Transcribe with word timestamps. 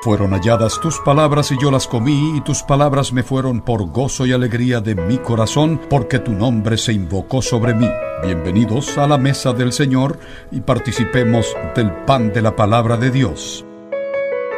Fueron 0.00 0.30
halladas 0.30 0.78
tus 0.80 1.00
palabras 1.00 1.50
y 1.50 1.58
yo 1.60 1.72
las 1.72 1.88
comí, 1.88 2.36
y 2.36 2.40
tus 2.40 2.62
palabras 2.62 3.12
me 3.12 3.24
fueron 3.24 3.60
por 3.60 3.84
gozo 3.90 4.26
y 4.26 4.32
alegría 4.32 4.80
de 4.80 4.94
mi 4.94 5.18
corazón, 5.18 5.80
porque 5.90 6.20
tu 6.20 6.32
nombre 6.32 6.78
se 6.78 6.92
invocó 6.92 7.42
sobre 7.42 7.74
mí. 7.74 7.88
Bienvenidos 8.22 8.96
a 8.96 9.08
la 9.08 9.18
mesa 9.18 9.52
del 9.52 9.72
Señor 9.72 10.20
y 10.52 10.60
participemos 10.60 11.52
del 11.74 11.92
pan 12.04 12.32
de 12.32 12.42
la 12.42 12.54
palabra 12.54 12.96
de 12.96 13.10
Dios. 13.10 13.66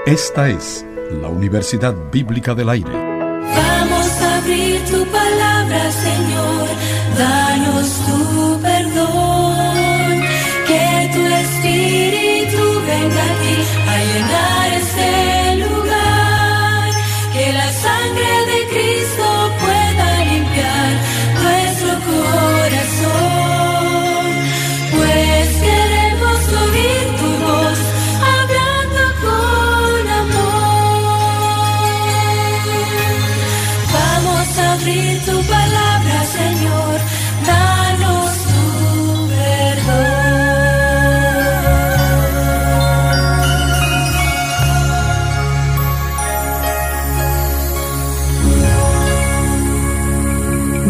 Esta 0.04 0.50
es 0.50 0.84
la 1.22 1.28
Universidad 1.28 1.94
Bíblica 2.12 2.54
del 2.54 2.68
Aire. 2.68 2.92
Vamos 2.92 4.10
a 4.20 4.38
abrir 4.38 4.84
tu 4.84 5.06
palabra, 5.06 5.90
Señor. 5.90 6.68
Danos 7.16 7.88
tu 8.06 8.39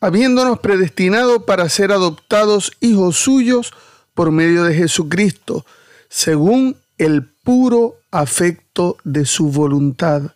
habiéndonos 0.00 0.60
predestinado 0.60 1.46
para 1.46 1.68
ser 1.68 1.92
adoptados 1.92 2.72
hijos 2.80 3.16
suyos 3.16 3.72
por 4.14 4.30
medio 4.30 4.64
de 4.64 4.74
Jesucristo, 4.74 5.64
según 6.08 6.76
el 6.98 7.24
puro 7.24 7.96
afecto 8.10 8.96
de 9.04 9.26
su 9.26 9.50
voluntad, 9.50 10.32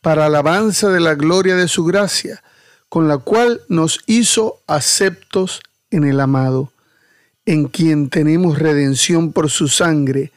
para 0.00 0.26
alabanza 0.26 0.90
de 0.90 1.00
la 1.00 1.14
gloria 1.14 1.56
de 1.56 1.68
su 1.68 1.84
gracia, 1.84 2.42
con 2.88 3.08
la 3.08 3.18
cual 3.18 3.60
nos 3.68 4.00
hizo 4.06 4.60
aceptos 4.66 5.60
en 5.90 6.04
el 6.04 6.20
amado, 6.20 6.72
en 7.44 7.66
quien 7.66 8.08
tenemos 8.08 8.58
redención 8.58 9.32
por 9.32 9.50
su 9.50 9.68
sangre, 9.68 10.32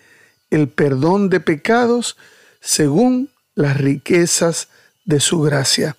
el 0.49 0.67
perdón 0.67 1.29
de 1.29 1.39
pecados, 1.39 2.17
según 2.59 3.29
las 3.55 3.77
riquezas 3.77 4.69
de 5.05 5.19
su 5.19 5.41
gracia. 5.41 5.95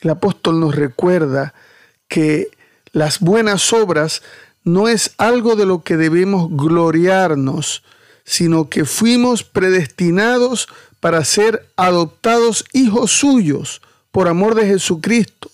El 0.00 0.10
apóstol 0.10 0.60
nos 0.60 0.74
recuerda 0.74 1.54
que 2.08 2.48
las 2.92 3.20
buenas 3.20 3.72
obras 3.72 4.22
no 4.64 4.88
es 4.88 5.12
algo 5.18 5.56
de 5.56 5.66
lo 5.66 5.82
que 5.82 5.96
debemos 5.96 6.48
gloriarnos, 6.50 7.82
sino 8.24 8.68
que 8.68 8.84
fuimos 8.84 9.44
predestinados 9.44 10.68
para 11.00 11.24
ser 11.24 11.66
adoptados 11.76 12.64
hijos 12.72 13.10
suyos 13.10 13.80
por 14.10 14.28
amor 14.28 14.54
de 14.54 14.66
Jesucristo 14.66 15.50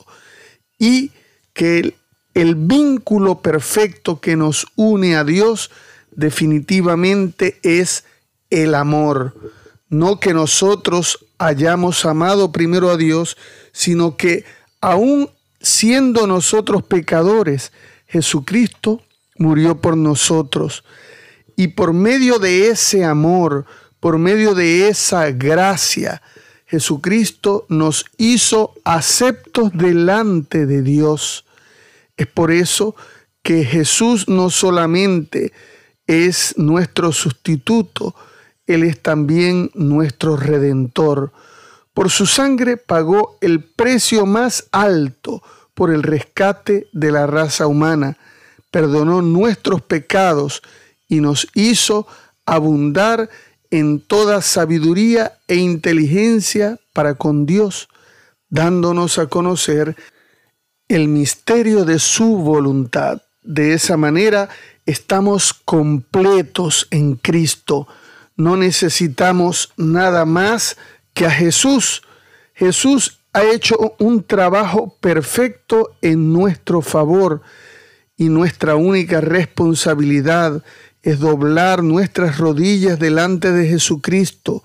y 0.78 1.12
que 1.52 1.78
el, 1.78 1.94
el 2.34 2.54
vínculo 2.54 3.40
perfecto 3.40 4.20
que 4.20 4.36
nos 4.36 4.66
une 4.76 5.16
a 5.16 5.24
Dios 5.24 5.70
definitivamente 6.10 7.58
es 7.62 8.04
el 8.50 8.74
amor. 8.74 9.34
No 9.88 10.18
que 10.18 10.34
nosotros 10.34 11.25
hayamos 11.38 12.04
amado 12.04 12.52
primero 12.52 12.90
a 12.90 12.96
Dios, 12.96 13.36
sino 13.72 14.16
que 14.16 14.44
aún 14.80 15.30
siendo 15.60 16.26
nosotros 16.26 16.82
pecadores, 16.82 17.72
Jesucristo 18.06 19.02
murió 19.38 19.80
por 19.80 19.96
nosotros. 19.96 20.84
Y 21.56 21.68
por 21.68 21.92
medio 21.92 22.38
de 22.38 22.68
ese 22.68 23.04
amor, 23.04 23.64
por 24.00 24.18
medio 24.18 24.54
de 24.54 24.88
esa 24.88 25.30
gracia, 25.30 26.22
Jesucristo 26.66 27.64
nos 27.68 28.04
hizo 28.18 28.74
aceptos 28.84 29.72
delante 29.72 30.66
de 30.66 30.82
Dios. 30.82 31.44
Es 32.16 32.26
por 32.26 32.50
eso 32.50 32.94
que 33.42 33.64
Jesús 33.64 34.28
no 34.28 34.50
solamente 34.50 35.52
es 36.06 36.54
nuestro 36.56 37.12
sustituto, 37.12 38.14
Él 38.66 38.82
es 38.82 39.00
también 39.00 39.70
nuestro 39.74 40.36
redentor. 40.36 41.32
Por 41.94 42.10
su 42.10 42.26
sangre 42.26 42.76
pagó 42.76 43.38
el 43.40 43.62
precio 43.62 44.26
más 44.26 44.68
alto 44.72 45.42
por 45.74 45.92
el 45.92 46.02
rescate 46.02 46.88
de 46.92 47.12
la 47.12 47.26
raza 47.26 47.66
humana, 47.66 48.16
perdonó 48.70 49.22
nuestros 49.22 49.82
pecados 49.82 50.62
y 51.08 51.20
nos 51.20 51.48
hizo 51.54 52.06
abundar 52.44 53.28
en 53.70 54.00
toda 54.00 54.42
sabiduría 54.42 55.38
e 55.48 55.56
inteligencia 55.56 56.78
para 56.92 57.14
con 57.14 57.46
Dios, 57.46 57.88
dándonos 58.48 59.18
a 59.18 59.26
conocer 59.26 59.96
el 60.88 61.08
misterio 61.08 61.84
de 61.84 61.98
su 61.98 62.38
voluntad. 62.38 63.22
De 63.42 63.74
esa 63.74 63.96
manera 63.96 64.48
estamos 64.86 65.52
completos 65.52 66.86
en 66.90 67.16
Cristo. 67.16 67.86
No 68.36 68.56
necesitamos 68.56 69.72
nada 69.76 70.24
más 70.24 70.76
que 71.14 71.26
a 71.26 71.30
Jesús. 71.30 72.02
Jesús 72.54 73.20
ha 73.32 73.44
hecho 73.44 73.96
un 73.98 74.22
trabajo 74.24 74.96
perfecto 75.00 75.96
en 76.02 76.32
nuestro 76.32 76.82
favor 76.82 77.42
y 78.16 78.28
nuestra 78.28 78.76
única 78.76 79.20
responsabilidad 79.20 80.62
es 81.02 81.20
doblar 81.20 81.82
nuestras 81.82 82.38
rodillas 82.38 82.98
delante 82.98 83.52
de 83.52 83.68
Jesucristo, 83.68 84.64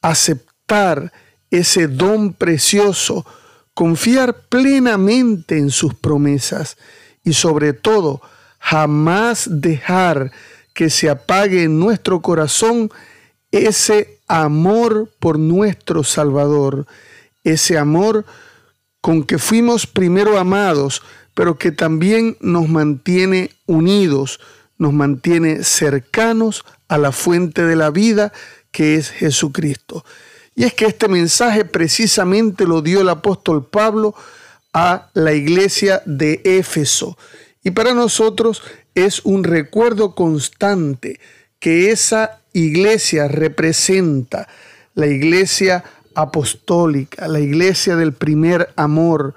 aceptar 0.00 1.12
ese 1.50 1.86
don 1.86 2.32
precioso, 2.32 3.26
confiar 3.74 4.46
plenamente 4.48 5.58
en 5.58 5.70
sus 5.70 5.94
promesas 5.94 6.76
y 7.24 7.34
sobre 7.34 7.72
todo 7.72 8.22
jamás 8.58 9.48
dejar 9.50 10.32
que 10.76 10.90
se 10.90 11.08
apague 11.08 11.64
en 11.64 11.80
nuestro 11.80 12.20
corazón 12.20 12.90
ese 13.50 14.20
amor 14.28 15.10
por 15.18 15.38
nuestro 15.38 16.04
Salvador, 16.04 16.86
ese 17.44 17.78
amor 17.78 18.26
con 19.00 19.24
que 19.24 19.38
fuimos 19.38 19.86
primero 19.86 20.38
amados, 20.38 21.02
pero 21.32 21.56
que 21.56 21.72
también 21.72 22.36
nos 22.40 22.68
mantiene 22.68 23.52
unidos, 23.64 24.38
nos 24.76 24.92
mantiene 24.92 25.64
cercanos 25.64 26.62
a 26.88 26.98
la 26.98 27.10
fuente 27.10 27.62
de 27.62 27.76
la 27.76 27.88
vida 27.90 28.34
que 28.70 28.96
es 28.96 29.08
Jesucristo. 29.08 30.04
Y 30.54 30.64
es 30.64 30.74
que 30.74 30.84
este 30.84 31.08
mensaje 31.08 31.64
precisamente 31.64 32.66
lo 32.66 32.82
dio 32.82 33.00
el 33.00 33.08
apóstol 33.08 33.66
Pablo 33.66 34.14
a 34.74 35.08
la 35.14 35.32
iglesia 35.32 36.02
de 36.04 36.42
Éfeso. 36.44 37.16
Y 37.64 37.70
para 37.70 37.94
nosotros 37.94 38.62
es 38.96 39.20
un 39.24 39.44
recuerdo 39.44 40.14
constante 40.14 41.20
que 41.60 41.90
esa 41.90 42.40
iglesia 42.52 43.28
representa, 43.28 44.48
la 44.94 45.06
iglesia 45.06 45.84
apostólica, 46.14 47.28
la 47.28 47.38
iglesia 47.38 47.94
del 47.94 48.14
primer 48.14 48.72
amor, 48.74 49.34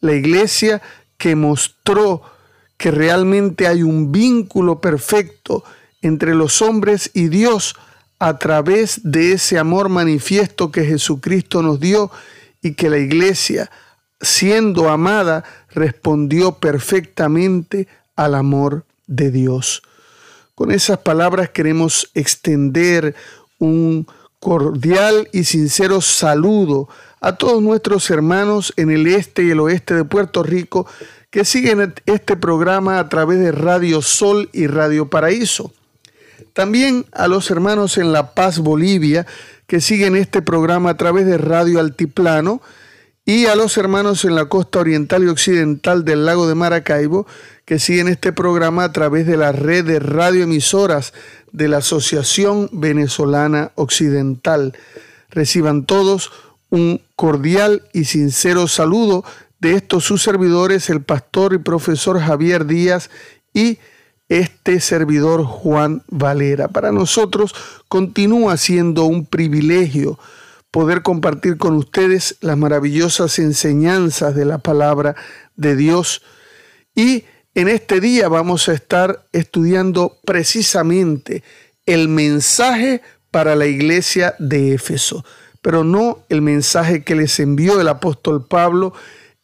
la 0.00 0.14
iglesia 0.14 0.80
que 1.18 1.36
mostró 1.36 2.22
que 2.78 2.90
realmente 2.90 3.68
hay 3.68 3.82
un 3.82 4.10
vínculo 4.10 4.80
perfecto 4.80 5.62
entre 6.00 6.34
los 6.34 6.62
hombres 6.62 7.10
y 7.12 7.28
Dios 7.28 7.76
a 8.18 8.38
través 8.38 9.02
de 9.04 9.32
ese 9.32 9.58
amor 9.58 9.90
manifiesto 9.90 10.72
que 10.72 10.84
Jesucristo 10.84 11.60
nos 11.60 11.80
dio 11.80 12.10
y 12.62 12.74
que 12.74 12.88
la 12.88 12.98
iglesia, 12.98 13.70
siendo 14.20 14.88
amada, 14.88 15.44
respondió 15.68 16.52
perfectamente 16.52 17.88
al 18.16 18.34
amor 18.34 18.86
de 19.16 19.30
Dios. 19.30 19.82
Con 20.54 20.70
esas 20.70 20.98
palabras 20.98 21.50
queremos 21.50 22.10
extender 22.14 23.14
un 23.58 24.06
cordial 24.40 25.28
y 25.32 25.44
sincero 25.44 26.00
saludo 26.00 26.88
a 27.20 27.36
todos 27.36 27.62
nuestros 27.62 28.10
hermanos 28.10 28.72
en 28.76 28.90
el 28.90 29.06
este 29.06 29.44
y 29.44 29.50
el 29.50 29.60
oeste 29.60 29.94
de 29.94 30.04
Puerto 30.04 30.42
Rico 30.42 30.86
que 31.30 31.44
siguen 31.44 31.94
este 32.06 32.36
programa 32.36 32.98
a 32.98 33.08
través 33.08 33.38
de 33.38 33.52
Radio 33.52 34.02
Sol 34.02 34.50
y 34.52 34.66
Radio 34.66 35.08
Paraíso. 35.08 35.72
También 36.52 37.06
a 37.12 37.28
los 37.28 37.50
hermanos 37.50 37.96
en 37.96 38.12
La 38.12 38.34
Paz, 38.34 38.58
Bolivia, 38.58 39.26
que 39.66 39.80
siguen 39.80 40.16
este 40.16 40.42
programa 40.42 40.90
a 40.90 40.96
través 40.96 41.24
de 41.24 41.38
Radio 41.38 41.80
Altiplano, 41.80 42.60
y 43.24 43.46
a 43.46 43.54
los 43.54 43.76
hermanos 43.76 44.24
en 44.24 44.34
la 44.34 44.46
costa 44.46 44.80
oriental 44.80 45.22
y 45.24 45.28
occidental 45.28 46.04
del 46.04 46.26
lago 46.26 46.48
de 46.48 46.56
Maracaibo, 46.56 47.26
que 47.64 47.78
siguen 47.78 48.08
este 48.08 48.32
programa 48.32 48.84
a 48.84 48.92
través 48.92 49.26
de 49.26 49.36
la 49.36 49.52
red 49.52 49.84
de 49.84 50.00
radioemisoras 50.00 51.12
de 51.52 51.68
la 51.68 51.78
Asociación 51.78 52.68
Venezolana 52.72 53.70
Occidental. 53.76 54.76
Reciban 55.30 55.84
todos 55.84 56.32
un 56.70 57.00
cordial 57.14 57.82
y 57.92 58.04
sincero 58.04 58.66
saludo 58.66 59.24
de 59.60 59.74
estos 59.74 60.04
sus 60.04 60.22
servidores, 60.22 60.90
el 60.90 61.02
pastor 61.02 61.54
y 61.54 61.58
profesor 61.58 62.18
Javier 62.18 62.66
Díaz 62.66 63.10
y 63.54 63.78
este 64.28 64.80
servidor 64.80 65.44
Juan 65.44 66.02
Valera. 66.08 66.68
Para 66.68 66.90
nosotros 66.90 67.54
continúa 67.86 68.56
siendo 68.56 69.04
un 69.04 69.26
privilegio 69.26 70.18
poder 70.72 71.02
compartir 71.02 71.58
con 71.58 71.76
ustedes 71.76 72.36
las 72.40 72.56
maravillosas 72.56 73.38
enseñanzas 73.38 74.34
de 74.34 74.46
la 74.46 74.58
palabra 74.58 75.14
de 75.54 75.76
Dios. 75.76 76.22
Y 76.94 77.24
en 77.54 77.68
este 77.68 78.00
día 78.00 78.28
vamos 78.28 78.68
a 78.68 78.72
estar 78.72 79.26
estudiando 79.32 80.16
precisamente 80.24 81.44
el 81.84 82.08
mensaje 82.08 83.02
para 83.30 83.54
la 83.54 83.66
iglesia 83.66 84.34
de 84.38 84.72
Éfeso, 84.72 85.24
pero 85.60 85.84
no 85.84 86.24
el 86.30 86.40
mensaje 86.40 87.04
que 87.04 87.16
les 87.16 87.38
envió 87.38 87.78
el 87.78 87.88
apóstol 87.88 88.46
Pablo 88.46 88.94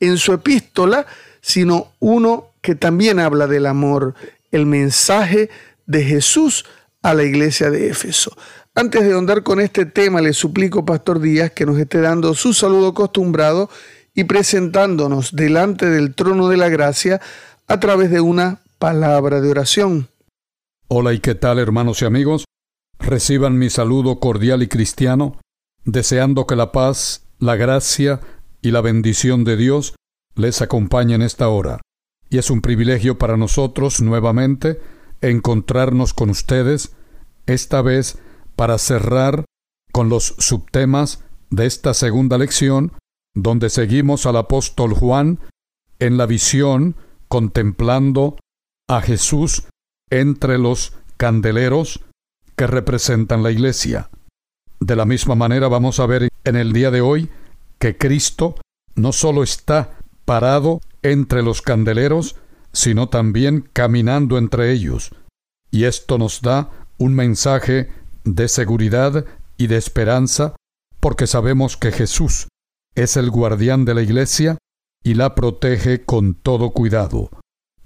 en 0.01 0.17
su 0.17 0.33
epístola, 0.33 1.07
sino 1.43 1.93
uno 1.99 2.53
que 2.63 2.75
también 2.75 3.21
habla 3.21 3.47
del 3.47 3.67
amor, 3.67 4.15
el 4.51 4.65
mensaje 4.65 5.51
de 5.87 6.05
Jesús 6.05 6.65
a 7.03 7.13
la 7.13 7.25
iglesia 7.25 7.71
de 7.71 7.89
Éfeso. 7.89 8.37
Antes 8.79 9.05
de 9.05 9.13
ahondar 9.13 9.43
con 9.43 9.59
este 9.59 9.87
tema, 9.87 10.21
le 10.21 10.33
suplico, 10.33 10.85
Pastor 10.85 11.19
Díaz, 11.19 11.51
que 11.51 11.67
nos 11.67 11.77
esté 11.79 12.01
dando 12.01 12.33
su 12.35 12.55
saludo 12.55 12.91
acostumbrado 12.91 13.69
y 14.15 14.23
presentándonos 14.23 15.35
delante 15.35 15.87
del 15.87 16.15
trono 16.15 16.47
de 16.47 16.59
la 16.59 16.69
gracia 16.69 17.21
a 17.67 17.81
través 17.81 18.09
de 18.13 18.21
una 18.21 18.63
palabra 18.79 19.41
de 19.41 19.51
oración. 19.51 20.11
Hola 20.87 21.13
y 21.13 21.19
qué 21.19 21.35
tal, 21.35 21.59
hermanos 21.59 22.03
y 22.03 22.05
amigos. 22.05 22.45
Reciban 23.01 23.59
mi 23.59 23.69
saludo 23.69 24.21
cordial 24.21 24.63
y 24.63 24.69
cristiano, 24.69 25.41
deseando 25.85 26.47
que 26.47 26.55
la 26.55 26.71
paz, 26.71 27.27
la 27.41 27.57
gracia 27.57 28.21
y 28.63 28.71
la 28.71 28.81
bendición 28.81 29.43
de 29.43 29.57
Dios 29.57 29.97
les 30.37 30.63
acompañen 30.63 31.23
esta 31.23 31.49
hora 31.49 31.81
y 32.31 32.39
es 32.39 32.49
un 32.49 32.61
privilegio 32.61 33.19
para 33.19 33.37
nosotros 33.37 34.01
nuevamente 34.01 34.81
encontrarnos 35.21 36.15
con 36.15 36.31
ustedes, 36.31 36.93
esta 37.47 37.83
vez 37.83 38.21
para 38.59 38.77
cerrar 38.79 39.45
con 39.93 40.09
los 40.09 40.35
subtemas 40.39 41.23
de 41.49 41.67
esta 41.67 41.95
segunda 41.95 42.39
lección, 42.39 42.93
donde 43.33 43.71
seguimos 43.71 44.27
al 44.27 44.37
apóstol 44.37 44.95
Juan 44.95 45.39
en 46.01 46.17
la 46.17 46.27
visión 46.27 46.97
contemplando 47.29 48.37
a 48.89 49.01
Jesús 49.01 49.69
entre 50.11 50.59
los 50.59 50.95
candeleros 51.17 52.05
que 52.57 52.67
representan 52.67 53.45
la 53.45 53.53
iglesia. 53.53 54.11
De 54.81 54.97
la 54.97 55.05
misma 55.05 55.37
manera 55.37 55.69
vamos 55.69 56.01
a 56.01 56.07
ver 56.07 56.29
en 56.43 56.57
el 56.57 56.73
día 56.73 56.91
de 56.91 57.01
hoy 57.01 57.31
que 57.79 57.97
Cristo 57.97 58.57
no 58.97 59.13
solo 59.13 59.45
está 59.45 60.01
parado 60.25 60.81
entre 61.03 61.45
los 61.45 61.63
candeleros, 61.63 62.35
sino 62.73 63.09
también 63.09 63.69
caminando 63.73 64.37
entre 64.37 64.73
ellos. 64.73 65.13
Y 65.71 65.85
esto 65.85 66.19
nos 66.19 66.43
da 66.43 66.71
un 66.99 67.15
mensaje 67.15 67.93
de 68.25 68.49
seguridad 68.49 69.25
y 69.57 69.67
de 69.67 69.77
esperanza, 69.77 70.57
porque 71.01 71.27
sabemos 71.27 71.77
que 71.77 71.93
Jesús 71.93 72.49
es 72.95 73.17
el 73.17 73.31
guardián 73.31 73.85
de 73.85 73.95
la 73.95 74.03
iglesia 74.03 74.59
y 75.05 75.15
la 75.15 75.35
protege 75.35 76.05
con 76.05 76.35
todo 76.35 76.71
cuidado. 76.71 77.31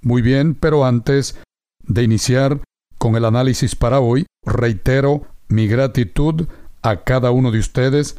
Muy 0.01 0.21
bien, 0.21 0.55
pero 0.55 0.85
antes 0.85 1.39
de 1.83 2.03
iniciar 2.03 2.61
con 2.97 3.15
el 3.15 3.25
análisis 3.25 3.75
para 3.75 3.99
hoy, 3.99 4.25
reitero 4.45 5.27
mi 5.47 5.67
gratitud 5.67 6.47
a 6.81 7.03
cada 7.03 7.31
uno 7.31 7.51
de 7.51 7.59
ustedes 7.59 8.17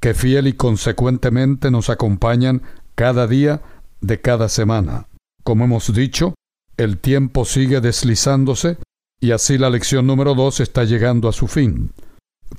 que 0.00 0.14
fiel 0.14 0.46
y 0.46 0.52
consecuentemente 0.52 1.70
nos 1.70 1.90
acompañan 1.90 2.62
cada 2.94 3.26
día 3.26 3.62
de 4.00 4.20
cada 4.20 4.48
semana. 4.48 5.08
Como 5.44 5.64
hemos 5.64 5.92
dicho, 5.92 6.34
el 6.76 6.98
tiempo 6.98 7.44
sigue 7.44 7.80
deslizándose 7.80 8.78
y 9.20 9.32
así 9.32 9.58
la 9.58 9.70
lección 9.70 10.06
número 10.06 10.34
dos 10.34 10.60
está 10.60 10.84
llegando 10.84 11.28
a 11.28 11.32
su 11.32 11.46
fin. 11.46 11.92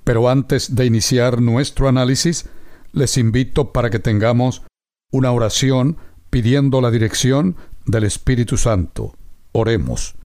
Pero 0.03 0.29
antes 0.29 0.75
de 0.75 0.85
iniciar 0.85 1.41
nuestro 1.41 1.87
análisis, 1.87 2.47
les 2.91 3.17
invito 3.17 3.71
para 3.71 3.89
que 3.89 3.99
tengamos 3.99 4.63
una 5.11 5.31
oración 5.31 5.97
pidiendo 6.29 6.81
la 6.81 6.91
dirección 6.91 7.55
del 7.85 8.03
Espíritu 8.03 8.57
Santo. 8.57 9.15
Oremos. 9.51 10.15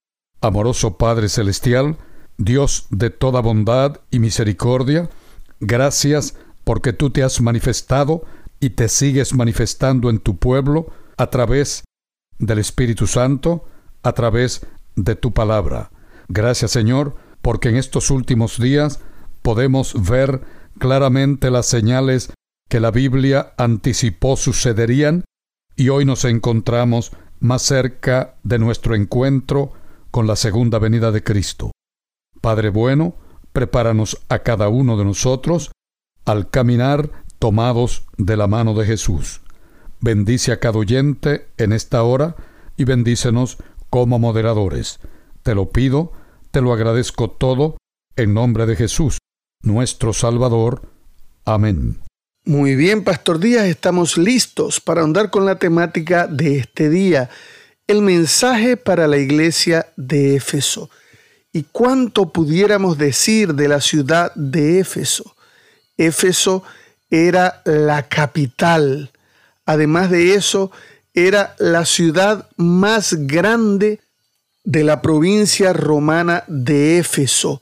Amoroso 0.41 0.99
Padre 0.99 1.29
Celestial, 1.29 1.97
Dios 2.37 2.87
de 2.91 3.11
toda 3.11 3.41
bondad 3.41 4.01
y 4.11 4.19
misericordia, 4.19 5.09
gracias 5.61 6.37
porque 6.65 6.93
tú 6.93 7.11
te 7.11 7.23
has 7.23 7.41
manifestado 7.41 8.25
y 8.61 8.71
te 8.71 8.89
sigues 8.89 9.35
manifestando 9.35 10.11
en 10.11 10.19
tu 10.19 10.37
pueblo 10.37 10.89
a 11.17 11.29
través 11.29 11.85
del 12.39 12.59
Espíritu 12.59 13.07
Santo, 13.07 13.65
a 14.03 14.13
través 14.13 14.67
de 14.97 15.15
tu 15.15 15.33
palabra. 15.33 15.91
Gracias 16.35 16.73
Señor, 16.73 17.15
porque 17.43 17.69
en 17.69 17.77
estos 17.77 18.11
últimos 18.11 18.59
días 18.59 18.99
podemos 19.41 19.95
ver 20.11 20.41
claramente 20.81 21.49
las 21.49 21.67
señales 21.67 22.33
que 22.69 22.81
la 22.81 22.91
Biblia 22.91 23.55
anticipó 23.57 24.37
sucederían 24.37 25.23
y 25.77 25.91
hoy 25.91 26.05
nos 26.05 26.25
encontramos 26.25 27.13
más 27.39 27.63
cerca 27.63 28.35
de 28.43 28.59
nuestro 28.59 28.97
encuentro 28.97 29.75
con 30.11 30.27
la 30.27 30.35
segunda 30.35 30.81
venida 30.81 31.13
de 31.13 31.23
Cristo. 31.23 31.71
Padre 32.41 32.71
bueno, 32.71 33.15
prepáranos 33.53 34.21
a 34.29 34.41
cada 34.41 34.69
uno 34.69 34.97
de 34.97 35.05
nosotros 35.05 35.71
al 36.25 36.51
caminar 36.51 37.13
tomados 37.39 38.07
de 38.17 38.37
la 38.37 38.49
mano 38.49 38.75
de 38.75 38.87
Jesús. 38.87 39.41
Bendice 40.01 40.51
a 40.51 40.59
cada 40.59 40.81
oyente 40.81 41.47
en 41.59 41.73
esta 41.73 42.03
hora 42.03 42.35
y 42.77 42.83
bendícenos 42.83 43.59
como 43.89 44.19
moderadores. 44.19 44.99
Te 45.45 45.55
lo 45.55 45.71
pido, 45.71 46.11
te 46.55 46.61
lo 46.61 46.73
agradezco 46.73 47.29
todo, 47.29 47.77
en 48.15 48.33
nombre 48.33 48.65
de 48.65 48.77
Jesús, 48.77 49.19
nuestro 49.65 50.13
Salvador. 50.13 50.83
Amén. 51.45 51.99
Muy 52.45 52.77
bien, 52.77 53.03
Pastor 53.03 53.41
Díaz, 53.41 53.65
estamos 53.65 54.17
listos 54.17 54.81
para 54.81 55.03
andar 55.03 55.31
con 55.31 55.47
la 55.47 55.59
temática 55.59 56.29
de 56.29 56.59
este 56.59 56.91
día, 56.91 57.29
el 57.89 58.03
mensaje 58.03 58.77
para 58.77 59.09
la 59.09 59.17
iglesia 59.17 59.93
de 59.97 60.37
Éfeso. 60.37 60.91
¿Y 61.53 61.65
cuánto 61.65 62.33
pudiéramos 62.33 62.99
decir 62.99 63.55
de 63.55 63.67
la 63.67 63.81
ciudad 63.81 64.33
de 64.37 64.79
Éfeso? 64.79 65.35
Éfeso 65.97 66.63
era 67.11 67.63
la 67.65 68.09
capital. 68.09 69.11
Además 69.67 70.09
de 70.09 70.35
eso, 70.35 70.71
era 71.15 71.57
la 71.59 71.85
ciudad 71.85 72.49
más 72.57 73.15
grande 73.27 74.04
de 74.65 74.83
la 74.83 75.03
provincia 75.03 75.73
romana 75.73 76.45
de 76.49 76.99
Éfeso. 76.99 77.61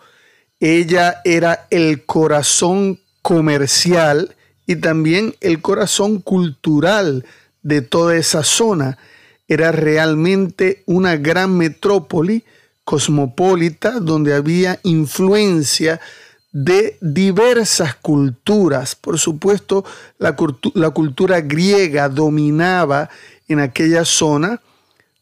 Ella 0.61 1.21
era 1.25 1.67
el 1.71 2.05
corazón 2.07 3.01
comercial 3.21 4.37
y 4.67 4.77
también 4.77 5.35
el 5.41 5.61
corazón 5.61 6.21
cultural 6.21 7.27
de 7.63 7.83
toda 7.83 8.17
esa 8.17 8.45
zona. 8.45 8.99
Era 9.49 9.73
realmente 9.73 10.85
una 10.87 11.17
gran 11.17 11.57
metrópoli 11.57 12.45
cosmopolita 12.85 14.01
donde 14.01 14.35
había 14.35 14.79
influencia 14.85 16.01
de 16.53 16.99
diversas 17.01 17.95
culturas. 17.97 18.95
Por 18.95 19.19
supuesto, 19.19 19.85
la, 20.19 20.37
la, 20.75 20.91
cultura 20.91 21.41
griega 21.41 22.09
dominaba 22.09 23.09
en 23.49 23.61
aquella 23.61 24.05
zona. 24.05 24.61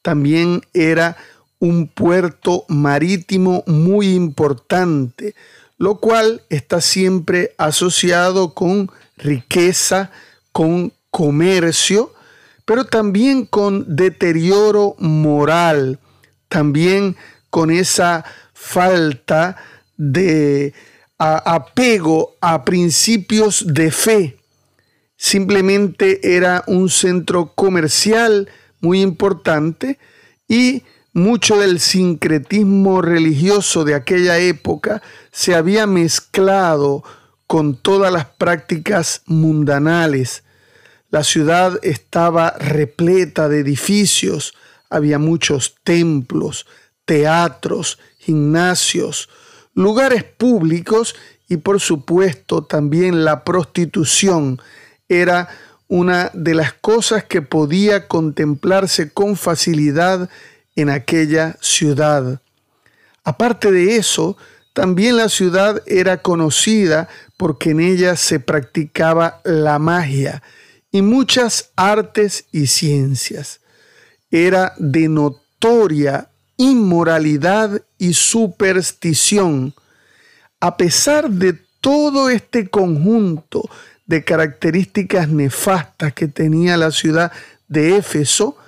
También 0.03 0.63
era 0.75 1.17
un 1.61 1.87
puerto 1.87 2.65
marítimo 2.69 3.63
muy 3.67 4.15
importante, 4.15 5.35
lo 5.79 5.99
cual 5.99 6.43
está 6.49 6.81
siempre 6.81 7.55
asociado 7.59 8.55
con 8.55 8.91
riqueza, 9.17 10.11
con 10.53 10.93
comercio, 11.11 12.13
pero 12.65 12.85
también 12.85 13.47
con 13.47 13.97
deterioro 13.97 14.97
moral, 14.99 15.99
también 16.49 17.17
con 17.51 17.71
esa 17.71 18.25
falta 18.55 19.57
de 19.97 20.73
apego 21.19 22.37
a 22.41 22.65
principios 22.65 23.65
de 23.67 23.91
fe. 23.91 24.37
simplemente 25.17 26.35
era 26.35 26.65
un 26.67 26.89
centro 26.89 27.53
comercial 27.55 28.49
muy 28.81 29.03
importante 29.03 29.99
y 30.49 30.83
mucho 31.13 31.59
del 31.59 31.81
sincretismo 31.81 33.03
religioso 33.03 33.85
de 33.85 33.95
aquella 33.95 34.39
época 34.39 35.03
se 35.33 35.55
había 35.55 35.87
mezclado 35.87 37.03
con 37.47 37.77
todas 37.77 38.13
las 38.13 38.27
prácticas 38.27 39.23
mundanales. 39.27 40.45
La 41.11 41.25
ciudad 41.25 41.81
estaba 41.83 42.51
repleta 42.59 43.49
de 43.49 43.61
edificios, 43.61 44.55
había 44.89 45.19
muchos 45.19 45.75
templos, 45.83 46.67
teatros, 47.05 47.99
gimnasios, 48.19 49.29
lugares 49.75 50.23
públicos 50.23 51.17
y 51.49 51.57
por 51.57 51.81
supuesto 51.81 52.63
también 52.63 53.25
la 53.25 53.43
prostitución 53.43 54.61
era 55.09 55.49
una 55.89 56.31
de 56.35 56.55
las 56.55 56.73
cosas 56.73 57.25
que 57.25 57.43
podía 57.43 58.07
contemplarse 58.07 59.11
con 59.11 59.37
facilidad 59.37 60.31
en 60.77 60.91
aquella 60.91 61.57
ciudad. 61.61 62.41
Aparte 63.25 63.71
de 63.71 63.97
eso, 63.97 64.37
también 64.73 65.17
la 65.17 65.29
ciudad 65.29 65.83
era 65.87 66.23
conocida 66.23 67.09
porque 67.37 67.71
en 67.71 67.81
ella 67.81 68.17
se 68.17 68.41
practicaba 68.41 69.41
la 69.45 69.79
magia 69.79 70.43
y 70.93 71.03
muchas 71.03 71.71
artes 71.77 72.47
y 72.53 72.67
ciencias. 72.67 73.61
Era 74.31 74.75
de 74.79 75.09
notoria 75.09 76.31
inmoralidad 76.57 77.83
y 77.99 78.13
superstición. 78.13 79.75
A 80.61 80.77
pesar 80.77 81.31
de 81.31 81.59
todo 81.81 82.29
este 82.29 82.69
conjunto 82.69 83.69
de 84.07 84.25
características 84.25 85.29
nefastas 85.29 86.13
que 86.13 86.29
tenía 86.29 86.77
la 86.77 86.91
ciudad 86.91 87.33
de 87.69 87.97
Éfeso, 87.97 88.59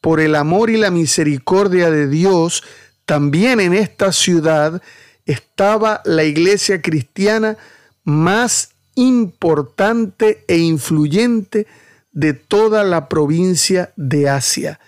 por 0.00 0.20
el 0.20 0.34
amor 0.34 0.70
y 0.70 0.76
la 0.76 0.90
misericordia 0.90 1.90
de 1.90 2.08
Dios, 2.08 2.62
también 3.04 3.60
en 3.60 3.74
esta 3.74 4.12
ciudad 4.12 4.82
estaba 5.26 6.00
la 6.04 6.24
iglesia 6.24 6.80
cristiana 6.80 7.56
más 8.04 8.70
importante 8.94 10.44
e 10.48 10.58
influyente 10.58 11.66
de 12.12 12.32
toda 12.34 12.84
la 12.84 13.08
provincia 13.08 13.92
de 13.96 14.28
Asia. 14.28 14.80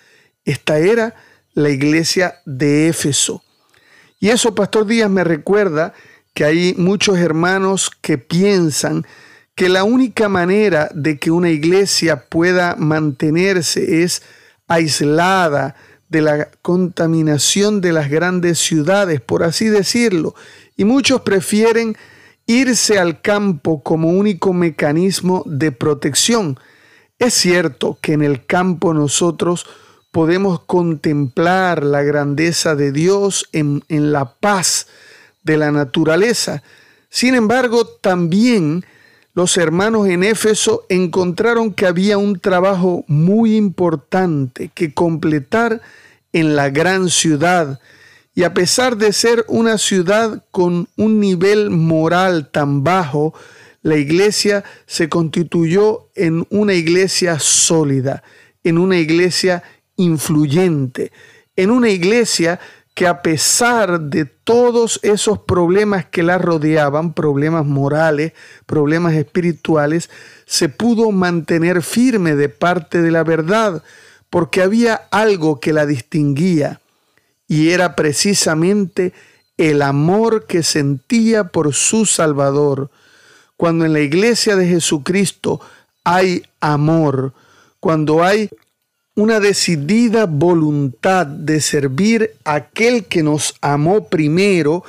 Esta 0.45 0.79
era 0.79 1.15
la 1.55 1.71
iglesia 1.71 2.41
de 2.45 2.89
Éfeso. 2.89 3.43
Y 4.19 4.31
eso, 4.31 4.55
Pastor 4.55 4.87
Díaz, 4.87 5.11
me 5.11 5.25
recuerda 5.25 5.95
que 6.35 6.45
hay 6.45 6.75
muchos 6.77 7.19
hermanos 7.19 7.91
que 8.01 8.19
piensan 8.19 9.07
que 9.55 9.69
la 9.69 9.85
única 9.85 10.29
manera 10.29 10.91
de 10.95 11.19
que 11.19 11.31
una 11.31 11.51
iglesia 11.51 12.25
pueda 12.29 12.75
mantenerse 12.77 14.03
es 14.03 14.23
aislada 14.75 15.75
de 16.09 16.21
la 16.21 16.51
contaminación 16.61 17.81
de 17.81 17.93
las 17.93 18.11
grandes 18.11 18.59
ciudades, 18.59 19.21
por 19.21 19.43
así 19.43 19.69
decirlo, 19.69 20.35
y 20.77 20.85
muchos 20.85 21.23
prefieren 21.23 21.97
irse 22.47 22.99
al 22.99 23.21
campo 23.21 23.83
como 23.83 24.11
único 24.11 24.53
mecanismo 24.53 25.43
de 25.47 25.73
protección. 25.73 26.59
Es 27.19 27.35
cierto 27.35 27.99
que 28.01 28.13
en 28.13 28.23
el 28.23 28.45
campo 28.45 28.93
nosotros 28.93 29.67
podemos 30.11 30.61
contemplar 30.61 31.83
la 31.83 32.03
grandeza 32.03 32.75
de 32.75 32.93
Dios 32.93 33.49
en, 33.53 33.83
la 33.89 34.35
paz 34.35 34.89
de 35.43 35.57
la 35.57 35.73
naturaleza. 35.73 36.63
Sin 37.09 37.35
embargo, 37.35 37.87
también 37.87 38.85
los 39.35 39.57
hermanos 39.57 40.09
en 40.09 40.25
Éfeso 40.25 40.85
encontraron 40.89 41.73
que 41.73 41.87
había 41.87 42.19
un 42.19 42.39
trabajo 42.39 43.05
muy 43.09 43.57
importante 43.57 44.71
que 44.75 44.93
completar 44.93 45.81
en 46.33 46.55
la 46.55 46.69
gran 46.69 47.09
ciudad. 47.09 47.81
Y 48.35 48.45
a 48.45 48.53
pesar 48.53 48.97
de 48.97 49.13
ser 49.13 49.45
una 49.49 49.79
ciudad 49.79 50.45
con 50.51 50.89
un 50.97 51.21
nivel 51.21 51.71
moral 51.71 52.51
tan 52.51 52.85
bajo, 52.85 53.35
la 53.83 53.97
iglesia 53.97 54.65
se 54.87 55.09
constituyó 55.09 56.09
en 56.15 56.47
una 56.51 56.75
iglesia 56.75 57.39
sólida, 57.39 58.23
en 58.65 58.79
una 58.79 58.99
iglesia 58.99 59.63
influyente, 59.97 61.11
en 61.57 61.71
una 61.71 61.89
iglesia 61.89 62.61
que 62.95 63.07
a 63.07 63.23
pesar 63.23 64.01
de 64.01 64.27
todos 64.27 65.01
esos 65.03 65.39
problemas 65.39 66.05
que 66.07 66.23
la 66.23 66.39
rodeaban, 66.39 67.15
problemas 67.15 67.65
morales, 67.65 68.33
problemas 68.67 69.15
espirituales, 69.15 70.11
se 70.45 70.69
pudo 70.69 71.11
mantener 71.11 71.83
firme 71.83 72.35
de 72.35 72.51
parte 72.51 73.01
de 73.01 73.11
la 73.11 73.25
verdad, 73.25 73.83
porque 74.29 74.63
había 74.63 74.95
algo 75.11 75.59
que 75.59 75.73
la 75.73 75.87
distinguía, 75.87 76.81
y 77.49 77.71
era 77.71 77.97
precisamente 77.97 79.13
el 79.57 79.83
amor 79.83 80.47
que 80.47 80.63
sentía 80.63 81.45
por 81.45 81.75
su 81.75 82.07
Salvador. 82.07 82.91
Cuando 83.57 83.85
en 83.85 83.93
la 83.93 84.01
iglesia 84.01 84.57
de 84.57 84.67
Jesucristo 84.67 85.61
hay 86.05 86.43
amor, 86.61 87.33
cuando 87.79 88.25
hay 88.25 88.51
una 89.15 89.41
decidida 89.41 90.27
voluntad 90.27 91.27
de 91.27 91.61
servir 91.61 92.35
a 92.45 92.55
aquel 92.55 93.05
que 93.05 93.23
nos 93.23 93.55
amó 93.61 94.09
primero, 94.09 94.85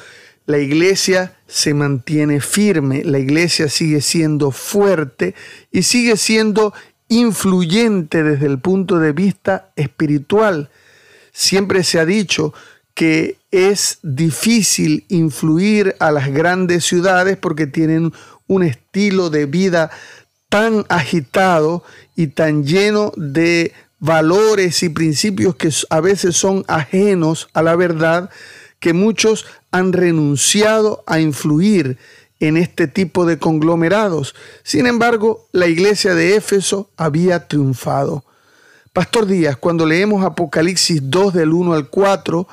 la 0.46 0.60
iglesia 0.60 1.36
se 1.48 1.74
mantiene 1.74 2.40
firme, 2.40 3.04
la 3.04 3.20
iglesia 3.20 3.68
sigue 3.70 4.02
siendo 4.02 4.52
fuerte 4.52 5.36
y 5.72 5.84
sigue 5.84 6.18
siendo 6.18 6.74
influyente 7.10 8.24
desde 8.24 8.48
el 8.48 8.60
punto 8.60 8.98
de 9.00 9.12
vista 9.12 9.72
espiritual. 9.76 10.70
Siempre 11.34 11.84
se 11.84 12.00
ha 12.00 12.06
dicho 12.06 12.54
que 12.94 13.38
es 13.52 14.00
difícil 14.04 15.06
influir 15.10 15.96
a 16.00 16.12
las 16.12 16.32
grandes 16.32 16.86
ciudades 16.86 17.38
porque 17.38 17.68
tienen 17.68 18.14
un 18.48 18.64
estilo 18.64 19.30
de 19.30 19.46
vida 19.48 19.92
tan 20.50 20.86
agitado 20.90 21.84
y 22.16 22.28
tan 22.28 22.64
lleno 22.64 23.12
de 23.16 23.74
valores 24.04 24.84
y 24.84 24.90
principios 24.90 25.56
que 25.56 25.70
a 25.90 26.02
veces 26.02 26.36
son 26.36 26.66
ajenos 26.68 27.48
a 27.54 27.62
la 27.62 27.78
verdad, 27.78 28.30
que 28.82 28.92
muchos 28.92 29.46
han 29.72 29.94
renunciado 29.94 31.06
a 31.08 31.22
influir 31.22 31.98
en 32.42 32.58
este 32.58 32.90
tipo 32.90 33.26
de 33.26 33.40
conglomerados. 33.40 34.36
Sin 34.62 34.88
embargo, 34.88 35.48
la 35.54 35.68
iglesia 35.68 36.16
de 36.16 36.36
Éfeso 36.36 36.90
había 36.98 37.48
triunfado. 37.48 38.26
Pastor 38.92 39.26
Díaz, 39.26 39.56
cuando 39.56 39.86
leemos 39.86 40.26
Apocalipsis 40.26 41.00
2 41.10 41.34
del 41.34 41.54
1 41.54 41.74
al 41.74 41.88
4, 41.88 42.46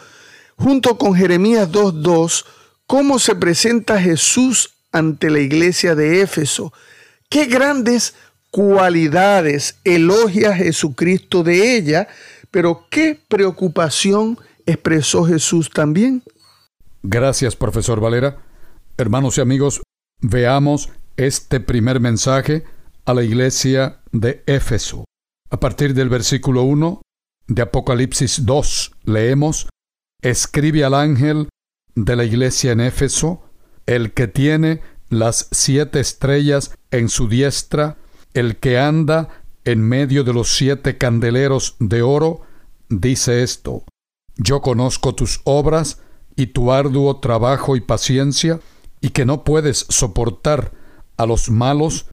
junto 0.54 0.98
con 0.98 1.16
Jeremías 1.16 1.68
2.2, 1.68 2.44
cómo 2.86 3.18
se 3.18 3.34
presenta 3.34 4.00
Jesús 4.00 4.74
ante 4.92 5.28
la 5.30 5.40
iglesia 5.40 5.96
de 5.96 6.22
Éfeso. 6.22 6.72
Qué 7.28 7.46
grandes 7.46 8.14
cualidades 8.50 9.78
elogia 9.84 10.54
Jesucristo 10.54 11.42
de 11.42 11.76
ella, 11.76 12.08
pero 12.50 12.86
¿qué 12.90 13.18
preocupación 13.28 14.38
expresó 14.66 15.24
Jesús 15.24 15.70
también? 15.70 16.22
Gracias, 17.02 17.56
profesor 17.56 18.00
Valera. 18.00 18.38
Hermanos 18.96 19.38
y 19.38 19.40
amigos, 19.40 19.82
veamos 20.20 20.90
este 21.16 21.60
primer 21.60 22.00
mensaje 22.00 22.64
a 23.04 23.14
la 23.14 23.22
iglesia 23.22 24.00
de 24.12 24.42
Éfeso. 24.46 25.04
A 25.50 25.58
partir 25.58 25.94
del 25.94 26.08
versículo 26.08 26.62
1 26.62 27.02
de 27.46 27.62
Apocalipsis 27.62 28.44
2 28.44 28.92
leemos, 29.04 29.68
escribe 30.22 30.84
al 30.84 30.94
ángel 30.94 31.48
de 31.94 32.16
la 32.16 32.24
iglesia 32.24 32.72
en 32.72 32.80
Éfeso, 32.80 33.42
el 33.86 34.12
que 34.12 34.28
tiene 34.28 34.80
las 35.08 35.48
siete 35.50 35.98
estrellas 35.98 36.74
en 36.90 37.08
su 37.08 37.28
diestra, 37.28 37.96
el 38.34 38.56
que 38.56 38.78
anda 38.78 39.28
en 39.64 39.80
medio 39.82 40.24
de 40.24 40.32
los 40.32 40.56
siete 40.56 40.98
candeleros 40.98 41.76
de 41.78 42.02
oro, 42.02 42.42
dice 42.88 43.42
esto, 43.42 43.84
Yo 44.36 44.60
conozco 44.62 45.14
tus 45.14 45.40
obras 45.44 46.00
y 46.36 46.48
tu 46.48 46.72
arduo 46.72 47.20
trabajo 47.20 47.76
y 47.76 47.80
paciencia, 47.80 48.60
y 49.00 49.10
que 49.10 49.24
no 49.24 49.44
puedes 49.44 49.86
soportar 49.88 50.72
a 51.16 51.26
los 51.26 51.50
malos, 51.50 52.06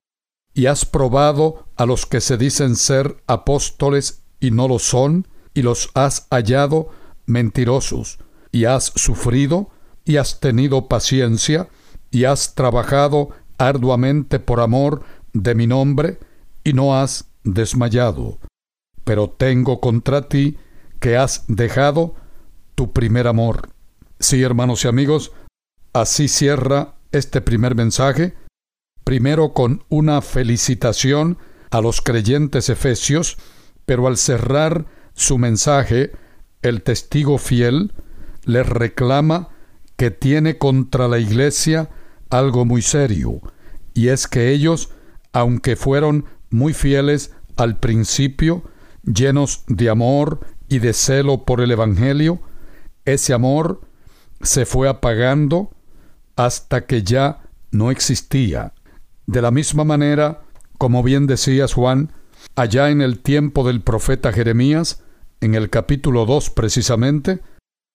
y 0.53 0.65
has 0.65 0.85
probado 0.85 1.67
a 1.75 1.85
los 1.85 2.05
que 2.05 2.19
se 2.19 2.37
dicen 2.37 2.75
ser 2.75 3.17
apóstoles 3.27 4.23
y 4.39 4.51
no 4.51 4.67
lo 4.67 4.79
son, 4.79 5.27
y 5.53 5.61
los 5.61 5.89
has 5.93 6.27
hallado 6.29 6.89
mentirosos, 7.25 8.19
y 8.51 8.65
has 8.65 8.91
sufrido, 8.95 9.69
y 10.03 10.17
has 10.17 10.39
tenido 10.39 10.87
paciencia, 10.87 11.69
y 12.11 12.25
has 12.25 12.55
trabajado 12.55 13.29
arduamente 13.57 14.39
por 14.39 14.59
amor 14.59 15.03
de 15.33 15.55
mi 15.55 15.67
nombre 15.67 16.19
y 16.63 16.73
no 16.73 16.97
has 16.97 17.29
desmayado. 17.43 18.39
Pero 19.03 19.29
tengo 19.29 19.79
contra 19.79 20.27
ti 20.27 20.57
que 20.99 21.17
has 21.17 21.45
dejado 21.47 22.15
tu 22.75 22.91
primer 22.93 23.27
amor. 23.27 23.69
Sí, 24.19 24.43
hermanos 24.43 24.83
y 24.85 24.87
amigos, 24.87 25.31
así 25.93 26.27
cierra 26.27 26.95
este 27.11 27.41
primer 27.41 27.75
mensaje, 27.75 28.35
primero 29.03 29.53
con 29.53 29.83
una 29.89 30.21
felicitación 30.21 31.37
a 31.71 31.81
los 31.81 32.01
creyentes 32.01 32.69
efesios, 32.69 33.37
pero 33.85 34.07
al 34.07 34.17
cerrar 34.17 34.85
su 35.13 35.37
mensaje, 35.37 36.11
el 36.61 36.81
testigo 36.83 37.37
fiel 37.37 37.93
les 38.43 38.67
reclama 38.67 39.49
que 39.95 40.11
tiene 40.11 40.57
contra 40.57 41.07
la 41.07 41.19
iglesia 41.19 41.89
algo 42.29 42.65
muy 42.65 42.81
serio, 42.81 43.41
y 43.93 44.09
es 44.09 44.27
que 44.27 44.51
ellos, 44.51 44.91
aunque 45.37 45.75
fueron 45.75 46.25
muy 46.49 46.73
fieles 46.73 47.31
al 47.57 47.77
principio, 47.77 48.63
llenos 49.03 49.65
de 49.67 49.87
amor 49.87 50.39
y 50.67 50.79
de 50.79 50.93
celo 50.93 51.45
por 51.45 51.61
el 51.61 51.69
Evangelio, 51.69 52.41
ese 53.05 53.33
amor 53.33 53.81
se 54.41 54.65
fue 54.65 54.89
apagando 54.89 55.69
hasta 56.35 56.87
que 56.87 57.03
ya 57.03 57.43
no 57.69 57.91
existía. 57.91 58.73
De 59.27 59.43
la 59.43 59.51
misma 59.51 59.83
manera, 59.83 60.41
como 60.79 61.03
bien 61.03 61.27
decías 61.27 61.75
Juan, 61.75 62.13
allá 62.55 62.89
en 62.89 63.01
el 63.01 63.19
tiempo 63.19 63.63
del 63.63 63.81
profeta 63.81 64.33
Jeremías, 64.33 65.03
en 65.39 65.53
el 65.53 65.69
capítulo 65.69 66.25
2 66.25 66.49
precisamente, 66.49 67.41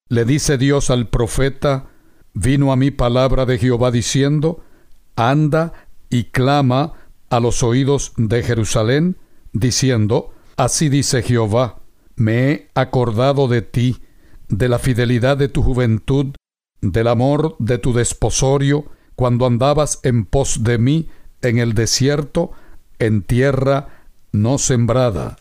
le 0.09 0.25
dice 0.25 0.59
Dios 0.59 0.91
al 0.91 1.09
profeta, 1.09 1.89
vino 2.35 2.71
a 2.71 2.77
mí 2.77 2.93
palabra 2.93 3.47
de 3.47 3.59
Jehová 3.59 3.91
diciendo, 3.91 4.63
anda 5.17 5.73
y 6.09 6.25
clama 6.25 6.93
a 7.33 7.41
los 7.41 7.63
oídos 7.63 8.13
de 8.19 8.43
Jerusalén, 8.43 9.17
diciendo, 9.55 10.35
así 10.59 10.91
dice 10.91 11.23
Jehová, 11.23 11.79
me 12.15 12.51
he 12.51 12.69
acordado 12.75 13.49
de 13.49 13.63
ti, 13.63 14.03
de 14.51 14.69
la 14.69 14.79
fidelidad 14.79 15.39
de 15.39 15.49
tu 15.49 15.63
juventud, 15.63 16.35
del 16.83 17.09
amor 17.09 17.57
de 17.59 17.79
tu 17.79 17.95
desposorio, 17.95 18.85
cuando 19.17 19.47
andabas 19.47 20.01
en 20.03 20.27
pos 20.27 20.63
de 20.63 20.77
mí 20.77 21.09
en 21.41 21.57
el 21.57 21.73
desierto, 21.73 22.53
en 22.99 23.23
tierra 23.23 24.05
no 24.33 24.59
sembrada. 24.59 25.39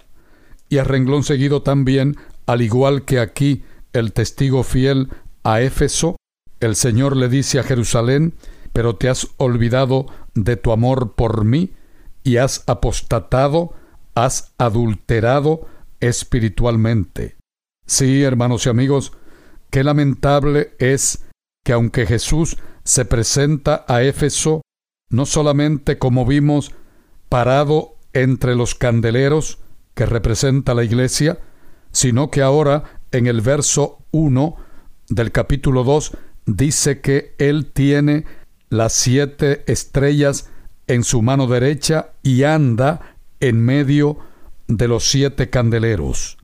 Y 0.70 0.78
a 0.78 0.86
renglón 0.86 1.26
seguido 1.26 1.62
también, 1.62 2.16
al 2.46 2.62
igual 2.62 3.04
que 3.04 3.20
aquí 3.20 3.64
el 3.92 4.14
testigo 4.14 4.64
fiel 4.64 5.10
a 5.44 5.60
Éfeso, 5.60 6.16
el 6.62 6.78
Señor 6.78 7.18
le 7.18 7.28
dice 7.28 7.60
a 7.60 7.64
Jerusalén, 7.64 8.34
pero 8.72 8.96
te 8.96 9.10
has 9.10 9.28
olvidado 9.36 10.06
de 10.36 10.56
tu 10.56 10.72
amor 10.72 11.16
por 11.16 11.44
mí 11.44 11.72
y 12.24 12.38
has 12.38 12.64
apostatado, 12.68 13.74
has 14.16 14.54
adulterado 14.58 15.68
espiritualmente. 16.00 17.36
Sí, 17.86 18.24
hermanos 18.24 18.66
y 18.66 18.70
amigos, 18.70 19.14
qué 19.70 19.84
lamentable 19.84 20.74
es 20.80 21.26
que 21.64 21.74
aunque 21.74 22.06
Jesús 22.06 22.58
se 22.84 23.06
presenta 23.06 23.86
a 23.88 24.04
Éfeso 24.04 24.62
no 25.10 25.26
solamente 25.26 25.98
como 25.98 26.26
vimos 26.26 26.72
parado 27.30 27.98
entre 28.14 28.56
los 28.56 28.76
candeleros 28.76 29.60
que 29.94 30.06
representa 30.06 30.74
la 30.74 30.84
iglesia, 30.84 31.40
sino 31.92 32.32
que 32.32 32.42
ahora 32.42 33.00
en 33.12 33.28
el 33.28 33.42
verso 33.42 34.00
1 34.12 34.56
del 35.10 35.32
capítulo 35.32 35.84
2 35.84 36.18
dice 36.46 37.02
que 37.02 37.36
Él 37.38 37.72
tiene 37.72 38.26
las 38.70 38.94
siete 38.94 39.64
estrellas 39.72 40.50
en 40.92 41.06
su 41.06 41.22
mano 41.22 41.48
derecha 41.48 42.12
y 42.22 42.44
anda 42.44 43.16
en 43.40 43.64
medio 43.64 44.18
de 44.68 44.90
los 44.90 45.10
siete 45.10 45.50
candeleros. 45.50 46.38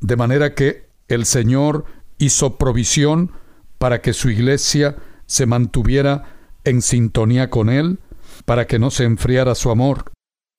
De 0.00 0.16
manera 0.16 0.56
que 0.56 0.88
el 1.06 1.24
Señor 1.24 1.84
hizo 2.18 2.56
provisión 2.58 3.30
para 3.78 4.00
que 4.00 4.12
su 4.12 4.28
iglesia 4.28 4.96
se 5.26 5.46
mantuviera 5.46 6.34
en 6.64 6.82
sintonía 6.82 7.48
con 7.48 7.68
Él, 7.68 8.00
para 8.44 8.66
que 8.66 8.80
no 8.80 8.90
se 8.90 9.04
enfriara 9.04 9.54
su 9.54 9.70
amor. 9.70 10.10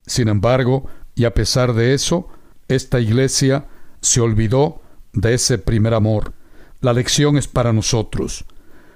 Sin 0.06 0.28
embargo, 0.28 0.86
y 1.14 1.26
a 1.26 1.34
pesar 1.34 1.74
de 1.74 1.92
eso, 1.92 2.28
esta 2.68 2.98
iglesia 2.98 3.66
se 4.00 4.22
olvidó 4.22 4.80
de 5.12 5.34
ese 5.34 5.58
primer 5.58 5.92
amor. 5.92 6.32
La 6.80 6.94
lección 6.94 7.36
es 7.36 7.46
para 7.46 7.74
nosotros. 7.74 8.46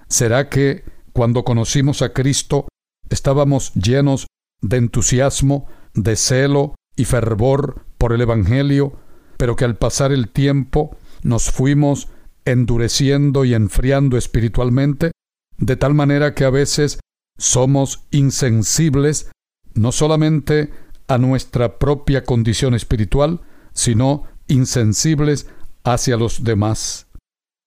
¿Será 0.08 0.48
que 0.48 0.84
cuando 1.12 1.44
conocimos 1.44 2.00
a 2.00 2.14
Cristo 2.14 2.66
estábamos 3.10 3.74
llenos 3.74 4.26
de 4.60 4.76
entusiasmo, 4.76 5.66
de 5.94 6.16
celo 6.16 6.74
y 6.96 7.04
fervor 7.04 7.84
por 7.96 8.12
el 8.12 8.20
Evangelio, 8.20 8.98
pero 9.36 9.56
que 9.56 9.64
al 9.64 9.76
pasar 9.76 10.12
el 10.12 10.30
tiempo 10.30 10.96
nos 11.22 11.50
fuimos 11.50 12.08
endureciendo 12.44 13.44
y 13.44 13.54
enfriando 13.54 14.16
espiritualmente, 14.16 15.12
de 15.58 15.76
tal 15.76 15.94
manera 15.94 16.34
que 16.34 16.44
a 16.44 16.50
veces 16.50 16.98
somos 17.36 18.04
insensibles 18.10 19.30
no 19.74 19.92
solamente 19.92 20.70
a 21.06 21.18
nuestra 21.18 21.78
propia 21.78 22.24
condición 22.24 22.74
espiritual, 22.74 23.40
sino 23.72 24.24
insensibles 24.48 25.46
hacia 25.84 26.16
los 26.16 26.44
demás. 26.44 27.06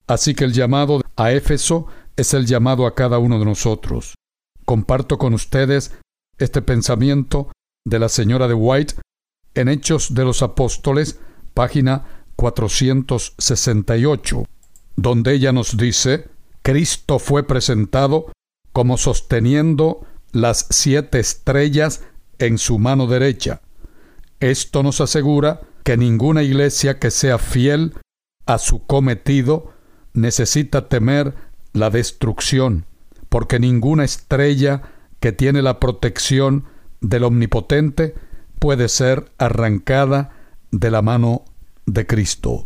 Así 0.07 0.35
que 0.35 0.43
el 0.43 0.53
llamado 0.53 1.01
a 1.15 1.31
Éfeso 1.31 1.87
es 2.17 2.33
el 2.33 2.45
llamado 2.45 2.85
a 2.85 2.95
cada 2.95 3.17
uno 3.17 3.39
de 3.39 3.45
nosotros. 3.45 4.15
Comparto 4.65 5.17
con 5.17 5.33
ustedes 5.33 5.93
este 6.41 6.61
pensamiento 6.61 7.51
de 7.85 7.99
la 7.99 8.09
señora 8.09 8.47
de 8.47 8.53
White 8.53 8.95
en 9.55 9.67
Hechos 9.67 10.13
de 10.13 10.23
los 10.23 10.41
Apóstoles, 10.41 11.19
página 11.53 12.05
468, 12.35 14.45
donde 14.95 15.33
ella 15.33 15.51
nos 15.51 15.77
dice, 15.77 16.29
Cristo 16.61 17.19
fue 17.19 17.43
presentado 17.43 18.31
como 18.71 18.97
sosteniendo 18.97 20.05
las 20.31 20.67
siete 20.69 21.19
estrellas 21.19 22.03
en 22.39 22.57
su 22.57 22.79
mano 22.79 23.07
derecha. 23.07 23.61
Esto 24.39 24.83
nos 24.83 25.01
asegura 25.01 25.61
que 25.83 25.97
ninguna 25.97 26.43
iglesia 26.43 26.99
que 26.99 27.11
sea 27.11 27.37
fiel 27.37 27.95
a 28.45 28.57
su 28.57 28.85
cometido 28.85 29.73
necesita 30.13 30.87
temer 30.87 31.35
la 31.73 31.89
destrucción, 31.89 32.85
porque 33.29 33.59
ninguna 33.59 34.03
estrella 34.03 34.90
que 35.21 35.31
tiene 35.31 35.61
la 35.61 35.79
protección 35.79 36.65
del 36.99 37.23
Omnipotente 37.23 38.15
puede 38.59 38.89
ser 38.89 39.31
arrancada 39.37 40.31
de 40.71 40.91
la 40.91 41.01
mano 41.01 41.45
de 41.85 42.05
Cristo. 42.05 42.65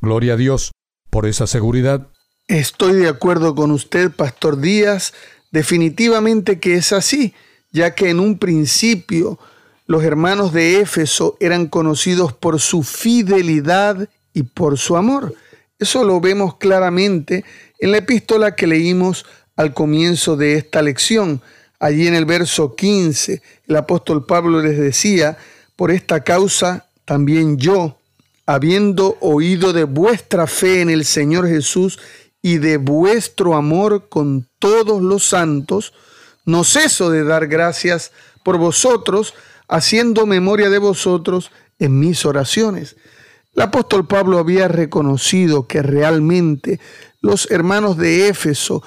Gloria 0.00 0.34
a 0.34 0.36
Dios 0.36 0.70
por 1.10 1.26
esa 1.26 1.46
seguridad. 1.46 2.08
Estoy 2.48 2.92
de 2.92 3.08
acuerdo 3.08 3.54
con 3.54 3.70
usted, 3.72 4.12
Pastor 4.12 4.60
Díaz. 4.60 5.14
Definitivamente 5.50 6.60
que 6.60 6.74
es 6.74 6.92
así, 6.92 7.34
ya 7.72 7.94
que 7.94 8.10
en 8.10 8.20
un 8.20 8.38
principio 8.38 9.38
los 9.86 10.04
hermanos 10.04 10.52
de 10.52 10.80
Éfeso 10.80 11.36
eran 11.40 11.66
conocidos 11.66 12.32
por 12.32 12.60
su 12.60 12.82
fidelidad 12.82 14.08
y 14.34 14.42
por 14.42 14.78
su 14.78 14.96
amor. 14.96 15.34
Eso 15.78 16.04
lo 16.04 16.20
vemos 16.20 16.56
claramente 16.56 17.44
en 17.78 17.92
la 17.92 17.98
epístola 17.98 18.54
que 18.54 18.66
leímos 18.66 19.24
al 19.56 19.72
comienzo 19.72 20.36
de 20.36 20.56
esta 20.56 20.82
lección. 20.82 21.40
Allí 21.78 22.06
en 22.06 22.14
el 22.14 22.24
verso 22.24 22.74
15, 22.74 23.42
el 23.66 23.76
apóstol 23.76 24.24
Pablo 24.24 24.62
les 24.62 24.78
decía, 24.78 25.36
por 25.76 25.90
esta 25.90 26.24
causa 26.24 26.88
también 27.04 27.58
yo, 27.58 27.98
habiendo 28.46 29.18
oído 29.20 29.72
de 29.72 29.84
vuestra 29.84 30.46
fe 30.46 30.80
en 30.80 30.90
el 30.90 31.04
Señor 31.04 31.48
Jesús 31.48 31.98
y 32.40 32.58
de 32.58 32.78
vuestro 32.78 33.54
amor 33.54 34.08
con 34.08 34.48
todos 34.58 35.02
los 35.02 35.26
santos, 35.26 35.92
no 36.44 36.64
ceso 36.64 37.10
de 37.10 37.24
dar 37.24 37.48
gracias 37.48 38.12
por 38.44 38.56
vosotros, 38.56 39.34
haciendo 39.68 40.26
memoria 40.26 40.70
de 40.70 40.78
vosotros 40.78 41.50
en 41.78 41.98
mis 41.98 42.24
oraciones. 42.24 42.96
El 43.54 43.62
apóstol 43.62 44.06
Pablo 44.06 44.38
había 44.38 44.68
reconocido 44.68 45.66
que 45.66 45.82
realmente 45.82 46.78
los 47.20 47.50
hermanos 47.50 47.96
de 47.96 48.28
Éfeso 48.28 48.82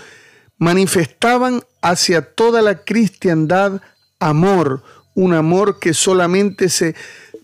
manifestaban 0.59 1.63
hacia 1.81 2.21
toda 2.21 2.61
la 2.61 2.83
cristiandad 2.83 3.81
amor, 4.19 4.83
un 5.15 5.33
amor 5.33 5.79
que 5.79 5.93
solamente 5.93 6.69
se 6.69 6.95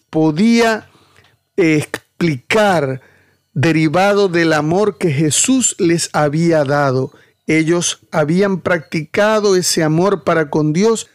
podía 0.09 0.89
explicar 1.57 3.01
derivado 3.53 4.27
del 4.27 4.53
amor 4.53 4.97
que 4.97 5.11
Jesús 5.11 5.75
les 5.79 6.09
había 6.13 6.63
dado. 6.65 7.11
Ellos 7.47 7.99
habían 8.11 8.59
practicado 8.59 9.55
ese 9.55 9.83
amor 9.83 10.23
para 10.23 10.49
con 10.49 10.73
Dios 10.73 11.07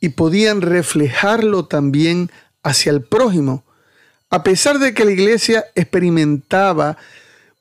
y 0.00 0.10
podían 0.10 0.62
reflejarlo 0.62 1.66
también 1.66 2.30
hacia 2.62 2.90
el 2.90 3.02
prójimo. 3.02 3.64
A 4.30 4.42
pesar 4.42 4.78
de 4.78 4.94
que 4.94 5.04
la 5.04 5.12
iglesia 5.12 5.66
experimentaba 5.74 6.96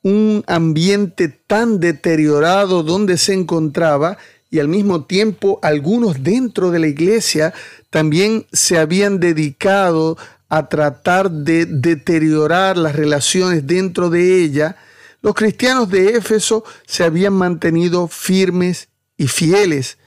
un 0.04 0.44
ambiente 0.48 1.30
tan 1.30 1.80
deteriorado 1.80 2.84
donde 2.84 3.18
se 3.18 3.34
encontraba 3.34 4.18
y 4.52 4.60
al 4.60 4.68
mismo 4.68 5.06
tiempo 5.06 5.60
algunos 5.64 6.22
dentro 6.22 6.70
de 6.70 6.80
la 6.80 6.88
iglesia 6.88 7.54
también 7.90 8.46
se 8.52 8.78
habían 8.78 9.20
dedicado 9.20 10.18
a 10.50 10.70
tratar 10.70 11.32
de 11.32 11.66
deteriorar 11.66 12.78
las 12.78 12.96
relaciones 12.96 13.66
dentro 13.66 14.12
de 14.12 14.44
ella, 14.44 14.78
los 15.24 15.34
cristianos 15.34 15.90
de 15.90 16.18
Éfeso 16.18 16.64
se 16.86 17.04
habían 17.04 17.34
mantenido 17.34 18.08
firmes 18.08 18.90
y 19.18 19.28
fieles. 19.28 19.98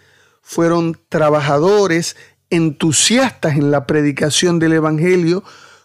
Fueron 0.42 1.00
trabajadores 1.08 2.16
entusiastas 2.50 3.56
en 3.56 3.70
la 3.70 3.86
predicación 3.86 4.58
del 4.58 4.74
Evangelio, 4.74 5.42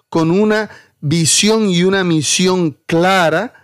con 0.10 0.30
una 0.30 0.69
visión 1.00 1.69
y 1.69 1.84
una 1.84 2.04
misión 2.04 2.78
clara, 2.86 3.61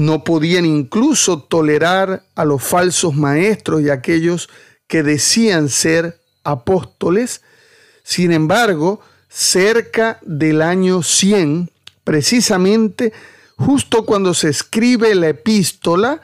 no 0.00 0.24
podían 0.24 0.64
incluso 0.64 1.42
tolerar 1.42 2.24
a 2.34 2.46
los 2.46 2.62
falsos 2.62 3.14
maestros 3.14 3.82
y 3.82 3.90
aquellos 3.90 4.48
que 4.86 5.02
decían 5.02 5.68
ser 5.68 6.22
apóstoles. 6.42 7.42
Sin 8.02 8.32
embargo, 8.32 9.02
cerca 9.28 10.18
del 10.22 10.62
año 10.62 11.02
100, 11.02 11.70
precisamente 12.02 13.12
justo 13.56 14.06
cuando 14.06 14.32
se 14.32 14.48
escribe 14.48 15.14
la 15.14 15.28
epístola, 15.28 16.22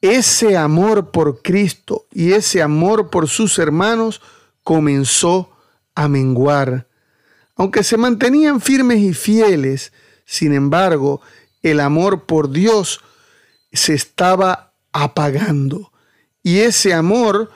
ese 0.00 0.56
amor 0.56 1.12
por 1.12 1.40
Cristo 1.40 2.06
y 2.10 2.32
ese 2.32 2.62
amor 2.62 3.10
por 3.10 3.28
sus 3.28 3.60
hermanos 3.60 4.20
comenzó 4.64 5.52
a 5.94 6.08
menguar. 6.08 6.88
Aunque 7.54 7.84
se 7.84 7.96
mantenían 7.96 8.60
firmes 8.60 8.98
y 8.98 9.14
fieles, 9.14 9.92
sin 10.24 10.52
embargo, 10.52 11.20
el 11.62 11.80
amor 11.80 12.26
por 12.26 12.50
Dios 12.50 13.00
se 13.72 13.94
estaba 13.94 14.72
apagando. 14.92 15.92
Y 16.42 16.60
ese 16.60 16.94
amor 16.94 17.50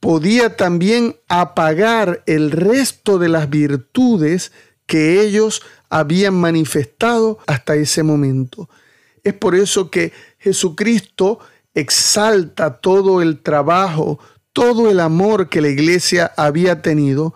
podía 0.00 0.56
también 0.56 1.16
apagar 1.28 2.22
el 2.26 2.50
resto 2.50 3.18
de 3.18 3.28
las 3.28 3.48
virtudes 3.48 4.52
que 4.86 5.22
ellos 5.22 5.62
habían 5.88 6.34
manifestado 6.34 7.38
hasta 7.46 7.74
ese 7.76 8.02
momento. 8.02 8.68
Es 9.22 9.32
por 9.32 9.54
eso 9.54 9.90
que 9.90 10.12
Jesucristo 10.38 11.38
exalta 11.72 12.78
todo 12.78 13.22
el 13.22 13.40
trabajo, 13.40 14.18
todo 14.52 14.90
el 14.90 15.00
amor 15.00 15.48
que 15.48 15.60
la 15.60 15.68
iglesia 15.68 16.32
había 16.36 16.82
tenido, 16.82 17.34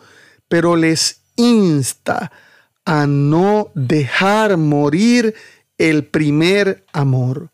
pero 0.48 0.76
les 0.76 1.22
insta 1.36 2.30
a 2.84 3.06
no 3.06 3.70
dejar 3.74 4.56
morir 4.56 5.34
el 5.78 6.04
primer 6.04 6.84
amor. 6.92 7.50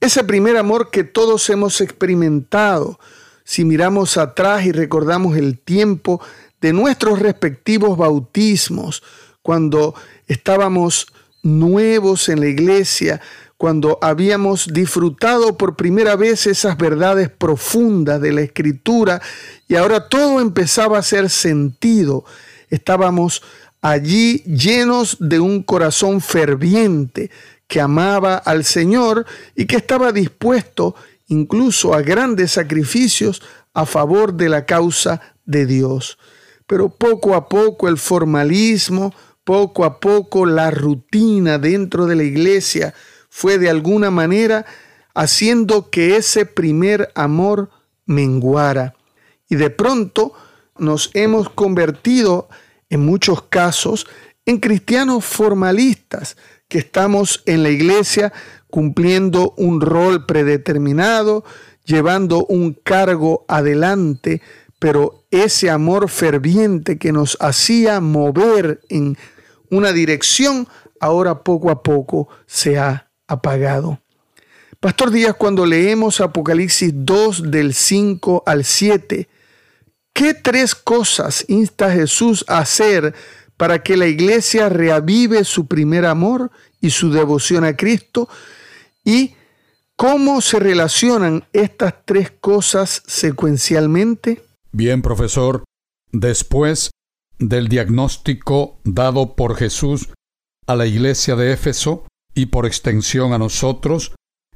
Ese 0.00 0.24
primer 0.24 0.56
amor 0.56 0.90
que 0.90 1.04
todos 1.04 1.48
hemos 1.50 1.80
experimentado, 1.80 2.98
si 3.44 3.64
miramos 3.64 4.16
atrás 4.16 4.64
y 4.64 4.72
recordamos 4.72 5.36
el 5.36 5.58
tiempo 5.58 6.20
de 6.60 6.72
nuestros 6.72 7.18
respectivos 7.18 7.98
bautismos, 7.98 9.02
cuando 9.42 9.94
estábamos 10.26 11.06
nuevos 11.42 12.28
en 12.28 12.40
la 12.40 12.46
iglesia, 12.46 13.20
cuando 13.56 13.98
habíamos 14.00 14.72
disfrutado 14.72 15.58
por 15.58 15.76
primera 15.76 16.16
vez 16.16 16.46
esas 16.46 16.78
verdades 16.78 17.28
profundas 17.28 18.20
de 18.20 18.32
la 18.32 18.40
escritura 18.40 19.20
y 19.68 19.76
ahora 19.76 20.08
todo 20.08 20.40
empezaba 20.40 20.96
a 20.96 21.00
hacer 21.00 21.28
sentido. 21.28 22.24
Estábamos 22.70 23.42
allí 23.82 24.38
llenos 24.44 25.16
de 25.20 25.40
un 25.40 25.62
corazón 25.62 26.20
ferviente 26.20 27.30
que 27.66 27.80
amaba 27.80 28.36
al 28.36 28.64
Señor 28.64 29.26
y 29.54 29.66
que 29.66 29.76
estaba 29.76 30.12
dispuesto 30.12 30.94
incluso 31.28 31.94
a 31.94 32.02
grandes 32.02 32.52
sacrificios 32.52 33.42
a 33.72 33.86
favor 33.86 34.34
de 34.34 34.48
la 34.48 34.66
causa 34.66 35.20
de 35.44 35.66
Dios. 35.66 36.18
Pero 36.66 36.88
poco 36.88 37.34
a 37.34 37.48
poco 37.48 37.88
el 37.88 37.98
formalismo, 37.98 39.14
poco 39.44 39.84
a 39.84 40.00
poco 40.00 40.46
la 40.46 40.70
rutina 40.70 41.58
dentro 41.58 42.06
de 42.06 42.16
la 42.16 42.24
iglesia 42.24 42.94
fue 43.28 43.58
de 43.58 43.70
alguna 43.70 44.10
manera 44.10 44.66
haciendo 45.14 45.90
que 45.90 46.16
ese 46.16 46.46
primer 46.46 47.10
amor 47.14 47.70
menguara. 48.06 48.94
Y 49.48 49.56
de 49.56 49.70
pronto 49.70 50.32
nos 50.78 51.10
hemos 51.14 51.48
convertido 51.50 52.48
muchos 52.98 53.42
casos 53.42 54.06
en 54.46 54.58
cristianos 54.58 55.24
formalistas 55.24 56.36
que 56.68 56.78
estamos 56.78 57.42
en 57.46 57.62
la 57.62 57.70
iglesia 57.70 58.32
cumpliendo 58.68 59.54
un 59.56 59.80
rol 59.80 60.26
predeterminado, 60.26 61.44
llevando 61.84 62.46
un 62.46 62.72
cargo 62.72 63.44
adelante, 63.48 64.42
pero 64.78 65.24
ese 65.30 65.70
amor 65.70 66.08
ferviente 66.08 66.98
que 66.98 67.12
nos 67.12 67.36
hacía 67.40 68.00
mover 68.00 68.80
en 68.88 69.16
una 69.70 69.92
dirección, 69.92 70.66
ahora 71.00 71.42
poco 71.42 71.70
a 71.70 71.82
poco 71.82 72.28
se 72.46 72.78
ha 72.78 73.10
apagado. 73.26 74.00
Pastor 74.80 75.10
Díaz, 75.10 75.34
cuando 75.36 75.66
leemos 75.66 76.20
Apocalipsis 76.20 76.92
2 76.94 77.50
del 77.50 77.74
5 77.74 78.44
al 78.46 78.64
7, 78.64 79.28
¿qué 80.12 80.34
tres 80.34 80.74
cosas 80.74 81.44
insta 81.48 81.90
Jesús 81.92 82.44
a 82.48 82.58
hacer 82.58 83.14
para 83.56 83.82
que 83.82 83.96
la 83.96 84.06
iglesia 84.06 84.68
reavive 84.68 85.44
su 85.44 85.66
primer 85.66 86.06
amor 86.06 86.50
y 86.80 86.90
su 86.90 87.10
devoción 87.10 87.64
a 87.64 87.76
Cristo? 87.76 88.28
¿Y 89.04 89.34
cómo 89.96 90.40
se 90.40 90.58
relacionan 90.58 91.44
estas 91.52 91.94
tres 92.04 92.30
cosas 92.30 93.02
secuencialmente? 93.06 94.42
Bien, 94.72 95.02
profesor, 95.02 95.64
después 96.12 96.90
del 97.38 97.68
diagnóstico 97.68 98.78
dado 98.84 99.34
por 99.34 99.56
Jesús 99.56 100.10
a 100.66 100.76
la 100.76 100.86
iglesia 100.86 101.36
de 101.36 101.52
Éfeso 101.52 102.06
y 102.34 102.46
por 102.46 102.66
extensión 102.66 103.32
a 103.32 103.38
nosotros, 103.38 104.14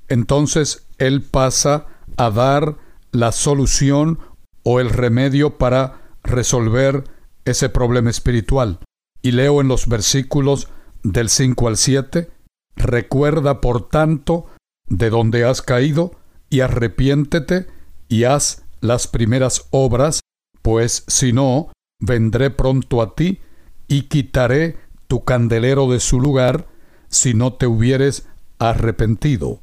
entonces 0.08 0.86
Él 0.98 1.22
pasa 1.22 1.86
a 2.16 2.30
dar 2.30 2.76
la 3.10 3.32
solución 3.32 4.18
o 4.64 4.80
el 4.80 4.90
remedio 4.90 5.58
para 5.58 6.16
resolver 6.24 7.04
ese 7.44 7.68
problema 7.68 8.10
espiritual. 8.10 8.80
Y 9.22 9.32
leo 9.32 9.60
en 9.60 9.68
los 9.68 9.88
versículos 9.88 10.68
del 11.02 11.28
5 11.28 11.68
al 11.68 11.76
7, 11.76 12.30
Recuerda, 12.76 13.60
por 13.60 13.88
tanto, 13.88 14.46
de 14.88 15.10
donde 15.10 15.44
has 15.44 15.62
caído, 15.62 16.12
y 16.50 16.60
arrepiéntete, 16.60 17.66
y 18.08 18.24
haz 18.24 18.64
las 18.80 19.06
primeras 19.06 19.66
obras, 19.70 20.20
pues 20.62 21.04
si 21.06 21.32
no, 21.32 21.72
vendré 22.00 22.50
pronto 22.50 23.00
a 23.00 23.14
ti, 23.14 23.40
y 23.86 24.02
quitaré 24.02 24.76
tu 25.06 25.24
candelero 25.24 25.90
de 25.90 26.00
su 26.00 26.20
lugar, 26.20 26.66
si 27.08 27.34
no 27.34 27.54
te 27.54 27.66
hubieres 27.66 28.26
arrepentido. 28.58 29.60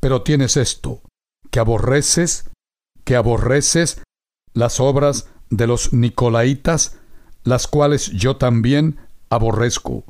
Pero 0.00 0.22
tienes 0.22 0.56
esto, 0.56 1.00
que 1.50 1.58
aborreces, 1.58 2.50
que 3.04 3.16
aborreces 3.16 4.02
las 4.54 4.80
obras 4.80 5.28
de 5.50 5.66
los 5.66 5.92
Nicolaitas, 5.92 6.96
las 7.44 7.66
cuales 7.66 8.10
yo 8.10 8.36
también 8.36 8.98
aborrezco. 9.30 10.04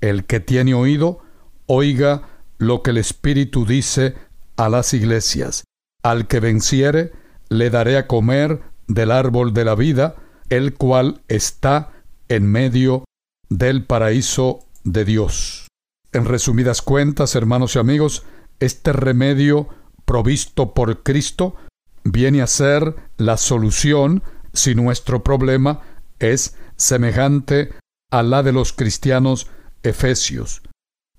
El 0.00 0.24
que 0.24 0.40
tiene 0.40 0.74
oído, 0.74 1.20
oiga 1.66 2.28
lo 2.58 2.82
que 2.82 2.90
el 2.90 2.98
Espíritu 2.98 3.66
dice 3.66 4.14
a 4.56 4.68
las 4.68 4.94
iglesias. 4.94 5.64
Al 6.02 6.26
que 6.26 6.40
venciere, 6.40 7.12
le 7.48 7.70
daré 7.70 7.96
a 7.96 8.06
comer 8.06 8.62
del 8.86 9.10
árbol 9.10 9.54
de 9.54 9.64
la 9.64 9.74
vida, 9.74 10.16
el 10.50 10.74
cual 10.74 11.22
está 11.28 11.92
en 12.28 12.46
medio 12.50 13.04
del 13.48 13.84
paraíso 13.84 14.60
de 14.84 15.04
Dios. 15.04 15.68
En 16.12 16.26
resumidas 16.26 16.82
cuentas, 16.82 17.34
hermanos 17.34 17.74
y 17.74 17.78
amigos, 17.78 18.24
este 18.60 18.92
remedio 18.92 19.68
provisto 20.04 20.74
por 20.74 21.02
Cristo 21.02 21.56
viene 22.04 22.42
a 22.42 22.46
ser 22.46 22.94
la 23.16 23.36
solución 23.36 24.22
si 24.52 24.74
nuestro 24.74 25.24
problema 25.24 25.80
es 26.18 26.56
semejante 26.76 27.72
a 28.10 28.22
la 28.22 28.42
de 28.42 28.52
los 28.52 28.72
cristianos 28.72 29.48
efesios. 29.82 30.62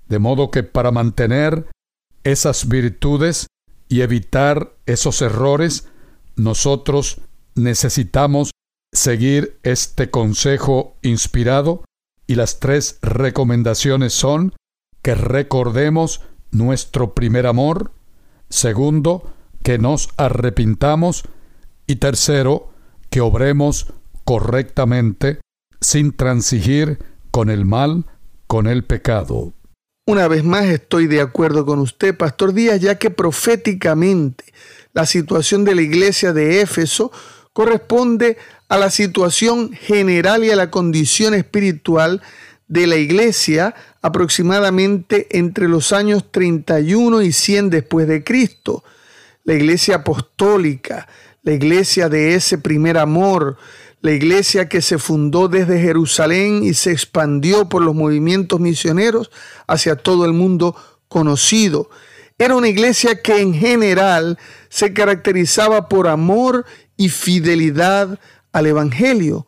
De 0.08 0.20
modo 0.20 0.52
que 0.52 0.64
para 0.64 0.92
mantener 0.92 1.68
esas 2.24 2.68
virtudes 2.68 3.48
y 3.90 4.02
evitar 4.02 4.74
esos 4.86 5.22
errores, 5.22 5.90
nosotros 6.36 7.22
necesitamos 7.56 8.52
seguir 8.94 9.60
este 9.64 10.10
consejo 10.10 10.96
inspirado 11.02 11.84
y 12.28 12.36
las 12.36 12.60
tres 12.60 13.00
recomendaciones 13.02 14.14
son 14.14 14.54
que 15.02 15.16
recordemos 15.16 16.22
nuestro 16.52 17.14
primer 17.14 17.46
amor, 17.46 17.92
segundo, 18.50 19.35
que 19.66 19.80
nos 19.80 20.10
arrepintamos 20.16 21.24
y 21.88 21.96
tercero, 21.96 22.70
que 23.10 23.20
obremos 23.20 23.88
correctamente 24.24 25.40
sin 25.82 26.16
transigir 26.16 27.00
con 27.32 27.50
el 27.50 27.66
mal, 27.66 28.06
con 28.46 28.68
el 28.68 28.84
pecado. 28.84 29.54
Una 30.06 30.28
vez 30.28 30.44
más 30.44 30.66
estoy 30.66 31.08
de 31.08 31.20
acuerdo 31.20 31.66
con 31.66 31.80
usted, 31.80 32.16
Pastor 32.16 32.54
Díaz, 32.54 32.80
ya 32.80 33.00
que 33.00 33.10
proféticamente 33.10 34.46
la 34.94 35.08
situación 35.08 35.66
de 35.66 35.74
la 35.74 35.82
iglesia 35.82 36.32
de 36.32 36.62
Éfeso 36.62 37.12
corresponde 37.52 38.38
a 38.70 38.78
la 38.78 38.92
situación 38.92 39.74
general 39.74 40.44
y 40.44 40.52
a 40.52 40.56
la 40.56 40.70
condición 40.70 41.34
espiritual 41.34 42.22
de 42.68 42.86
la 42.86 42.98
iglesia 42.98 43.74
aproximadamente 44.04 45.26
entre 45.32 45.68
los 45.68 45.92
años 45.92 46.32
31 46.32 47.24
y 47.24 47.32
100 47.32 47.72
después 47.72 48.08
de 48.08 48.24
Cristo. 48.24 48.84
La 49.46 49.54
iglesia 49.54 49.98
apostólica, 49.98 51.08
la 51.44 51.54
iglesia 51.54 52.10
de 52.10 52.34
ese 52.34 52.58
primer 52.58 52.98
amor, 52.98 53.58
la 54.02 54.12
iglesia 54.12 54.68
que 54.68 54.82
se 54.82 54.98
fundó 54.98 55.48
desde 55.48 55.80
Jerusalén 55.80 56.64
y 56.64 56.74
se 56.74 56.92
expandió 56.92 57.70
por 57.70 57.84
los 57.84 57.96
movimientos 57.96 58.60
misioneros 58.60 59.30
hacia 59.68 59.96
todo 59.96 60.26
el 60.26 60.34
mundo 60.34 60.76
conocido. 61.08 61.90
Era 62.38 62.56
una 62.56 62.68
iglesia 62.68 63.22
que 63.22 63.40
en 63.40 63.54
general 63.54 64.38
se 64.70 64.94
caracterizaba 64.94 65.90
por 65.90 66.08
amor 66.08 66.66
y 66.98 67.10
fidelidad 67.10 68.20
al 68.52 68.66
Evangelio. 68.66 69.48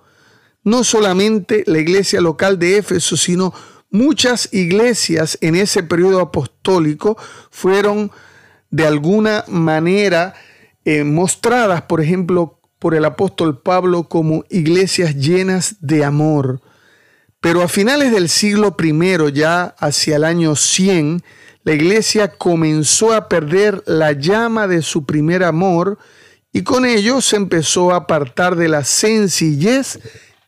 No 0.63 0.83
solamente 0.83 1.63
la 1.65 1.79
iglesia 1.79 2.21
local 2.21 2.59
de 2.59 2.77
Éfeso, 2.77 3.17
sino 3.17 3.53
muchas 3.89 4.53
iglesias 4.53 5.39
en 5.41 5.55
ese 5.55 5.81
periodo 5.81 6.19
apostólico 6.19 7.17
fueron 7.49 8.11
de 8.69 8.85
alguna 8.85 9.43
manera 9.47 10.33
eh, 10.85 11.03
mostradas, 11.03 11.83
por 11.83 12.01
ejemplo, 12.01 12.59
por 12.79 12.95
el 12.95 13.05
apóstol 13.05 13.61
Pablo 13.61 14.03
como 14.07 14.45
iglesias 14.49 15.15
llenas 15.15 15.77
de 15.79 16.03
amor. 16.05 16.61
Pero 17.39 17.61
a 17.61 17.67
finales 17.67 18.11
del 18.11 18.29
siglo 18.29 18.75
I, 18.79 19.31
ya 19.33 19.75
hacia 19.79 20.15
el 20.15 20.23
año 20.23 20.55
100, 20.55 21.23
la 21.63 21.73
iglesia 21.73 22.29
comenzó 22.29 23.13
a 23.13 23.27
perder 23.27 23.83
la 23.85 24.13
llama 24.13 24.67
de 24.67 24.81
su 24.81 25.05
primer 25.05 25.43
amor 25.43 25.97
y 26.53 26.63
con 26.63 26.85
ello 26.85 27.21
se 27.21 27.35
empezó 27.35 27.91
a 27.91 27.97
apartar 27.97 28.55
de 28.55 28.69
la 28.69 28.83
sencillez 28.83 29.99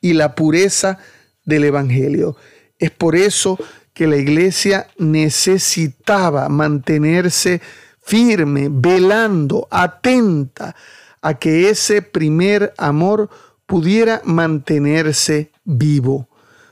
y 0.01 0.13
la 0.13 0.35
pureza 0.35 0.99
del 1.43 1.65
Evangelio. 1.65 2.37
Es 2.77 2.91
por 2.91 3.15
eso 3.15 3.59
que 3.93 4.07
la 4.07 4.15
iglesia 4.15 4.87
necesitaba 4.97 6.47
mantenerse 6.47 7.61
firme, 8.09 8.69
velando, 8.71 9.67
atenta 9.69 10.75
a 11.21 11.35
que 11.35 11.69
ese 11.69 12.01
primer 12.01 12.73
amor 12.77 13.29
pudiera 13.67 14.21
mantenerse 14.25 15.51
vivo. 15.63 16.27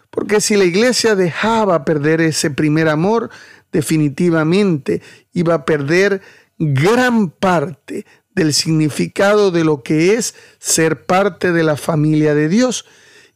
Porque 0.10 0.42
si 0.42 0.56
la 0.56 0.64
iglesia 0.64 1.14
dejaba 1.14 1.86
perder 1.86 2.22
ese 2.22 2.50
primer 2.50 2.90
amor, 2.90 3.30
definitivamente 3.72 5.04
iba 5.32 5.54
a 5.54 5.66
perder 5.66 6.24
gran 6.58 7.30
parte 7.30 8.08
del 8.34 8.52
significado 8.52 9.52
de 9.52 9.64
lo 9.64 9.84
que 9.84 10.16
es 10.16 10.34
ser 10.58 11.06
parte 11.06 11.52
de 11.52 11.62
la 11.62 11.78
familia 11.78 12.34
de 12.34 12.50
Dios. 12.50 12.86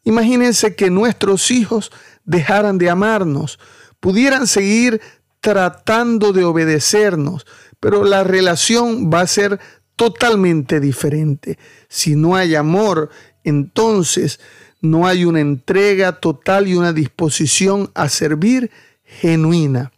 Imagínense 0.04 0.76
que 0.76 0.90
nuestros 0.90 1.52
hijos 1.52 1.92
dejaran 2.26 2.80
de 2.80 2.90
amarnos, 2.90 3.60
pudieran 4.00 4.48
seguir 4.48 5.02
tratando 5.40 6.34
de 6.34 6.46
obedecernos, 6.46 7.46
pero 7.82 8.06
la 8.06 8.24
relación 8.24 9.12
va 9.12 9.22
a 9.22 9.28
ser 9.28 9.60
totalmente 9.98 10.80
diferente. 10.80 11.58
Si 11.90 12.16
no 12.16 12.36
hay 12.36 12.56
amor, 12.56 13.10
entonces 13.44 14.40
no 14.82 15.08
hay 15.08 15.26
una 15.26 15.42
entrega 15.42 16.14
total 16.14 16.68
y 16.68 16.76
una 16.76 16.94
disposición 16.94 17.92
a 17.94 18.08
servir 18.08 18.72
genuina. 19.04 19.92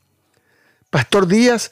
Pastor 0.89 1.28
Díaz, 1.28 1.72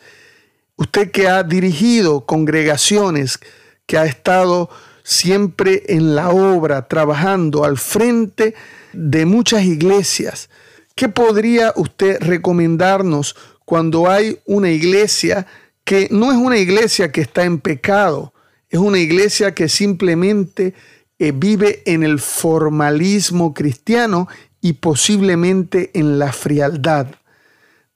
usted 0.76 1.12
que 1.12 1.28
ha 1.28 1.43
dirigido 1.43 2.26
congregaciones, 2.26 3.39
que 3.86 3.97
ha 3.97 4.06
estado 4.06 4.69
siempre 5.04 5.84
en 5.88 6.13
la 6.13 6.30
obra, 6.30 6.88
trabajando 6.88 7.63
al 7.63 7.78
frente 7.78 8.54
de 8.91 9.26
muchas 9.26 9.63
iglesias, 9.63 10.50
¿qué 10.95 11.08
podría 11.08 11.74
usted 11.78 12.17
recomendarnos 12.21 13.36
cuando 13.65 14.10
hay 14.10 14.39
una 14.45 14.69
iglesia 14.69 15.47
que 15.84 16.08
no 16.12 16.32
es 16.32 16.38
una 16.38 16.58
iglesia 16.58 17.12
que 17.12 17.22
está 17.22 17.44
en 17.44 17.60
pecado, 17.60 18.34
es 18.70 18.80
una 18.80 19.00
iglesia 19.00 19.54
que 19.54 19.67
simplemente 19.67 20.74
eh, 21.20 21.34
vive 21.36 21.84
en 21.86 22.04
el 22.04 22.20
formalismo 22.20 23.54
cristiano 23.54 24.28
y 24.62 24.74
posiblemente 24.74 25.91
en 25.94 26.20
la 26.20 26.32
frialdad. 26.32 27.08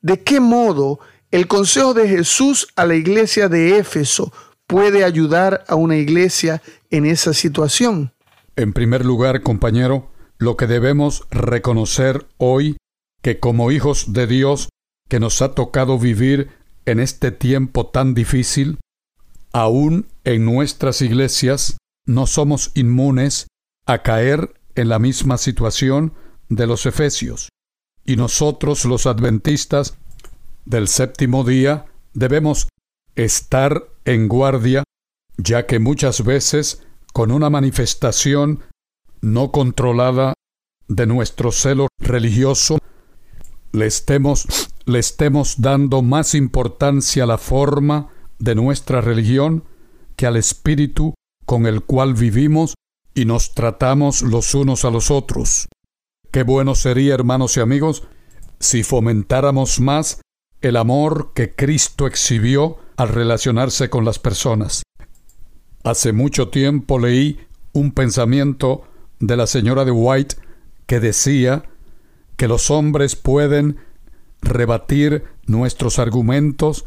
¿De 0.01 0.21
qué 0.21 0.39
modo 0.39 0.99
el 1.31 1.47
consejo 1.47 1.93
de 1.93 2.07
Jesús 2.07 2.67
a 2.75 2.85
la 2.85 2.95
iglesia 2.95 3.49
de 3.49 3.77
Éfeso 3.77 4.31
puede 4.67 5.03
ayudar 5.03 5.63
a 5.67 5.75
una 5.75 5.97
iglesia 5.97 6.61
en 6.89 7.05
esa 7.05 7.33
situación? 7.33 8.13
En 8.55 8.73
primer 8.73 9.05
lugar, 9.05 9.41
compañero, 9.41 10.11
lo 10.37 10.57
que 10.57 10.67
debemos 10.67 11.25
reconocer 11.31 12.27
hoy 12.37 12.77
que 13.21 13.39
como 13.39 13.71
hijos 13.71 14.13
de 14.13 14.27
Dios 14.27 14.69
que 15.09 15.19
nos 15.19 15.41
ha 15.41 15.53
tocado 15.53 15.97
vivir 15.97 16.49
en 16.85 16.99
este 16.99 17.31
tiempo 17.31 17.87
tan 17.87 18.13
difícil, 18.13 18.79
aún 19.51 20.07
en 20.23 20.45
nuestras 20.45 21.01
iglesias 21.01 21.77
no 22.05 22.27
somos 22.27 22.71
inmunes 22.75 23.47
a 23.85 24.03
caer 24.03 24.53
en 24.75 24.89
la 24.89 24.99
misma 24.99 25.37
situación 25.37 26.13
de 26.49 26.67
los 26.67 26.85
efesios. 26.85 27.49
Y 28.05 28.17
nosotros 28.17 28.85
los 28.85 29.05
adventistas 29.05 29.97
del 30.65 30.87
séptimo 30.87 31.43
día 31.43 31.85
debemos 32.13 32.67
estar 33.15 33.87
en 34.05 34.27
guardia, 34.27 34.83
ya 35.37 35.65
que 35.65 35.79
muchas 35.79 36.23
veces 36.23 36.83
con 37.13 37.31
una 37.31 37.49
manifestación 37.49 38.63
no 39.21 39.51
controlada 39.51 40.33
de 40.87 41.07
nuestro 41.07 41.51
celo 41.51 41.87
religioso, 41.99 42.77
le 43.71 43.87
estemos 43.87 44.69
le 44.85 44.99
estemos 44.99 45.61
dando 45.61 46.01
más 46.01 46.35
importancia 46.35 47.23
a 47.23 47.27
la 47.27 47.37
forma 47.37 48.09
de 48.39 48.55
nuestra 48.55 49.01
religión 49.01 49.63
que 50.15 50.27
al 50.27 50.37
espíritu 50.37 51.13
con 51.45 51.65
el 51.65 51.81
cual 51.83 52.13
vivimos 52.13 52.75
y 53.13 53.25
nos 53.25 53.53
tratamos 53.53 54.21
los 54.21 54.53
unos 54.53 54.85
a 54.85 54.91
los 54.91 55.09
otros. 55.09 55.67
Qué 56.31 56.43
bueno 56.43 56.75
sería, 56.75 57.13
hermanos 57.13 57.57
y 57.57 57.61
amigos, 57.61 58.03
si 58.59 58.83
fomentáramos 58.83 59.79
más 59.79 60.21
el 60.61 60.77
amor 60.77 61.31
que 61.33 61.55
Cristo 61.55 62.07
exhibió 62.07 62.77
al 62.97 63.09
relacionarse 63.09 63.89
con 63.89 64.05
las 64.05 64.19
personas. 64.19 64.83
Hace 65.83 66.13
mucho 66.13 66.49
tiempo 66.49 66.99
leí 66.99 67.39
un 67.73 67.91
pensamiento 67.91 68.83
de 69.19 69.37
la 69.37 69.47
señora 69.47 69.85
de 69.85 69.91
White 69.91 70.35
que 70.87 70.99
decía 70.99 71.63
que 72.37 72.47
los 72.47 72.71
hombres 72.71 73.15
pueden 73.15 73.77
rebatir 74.45 75.25
nuestros 75.45 75.99
argumentos 75.99 76.85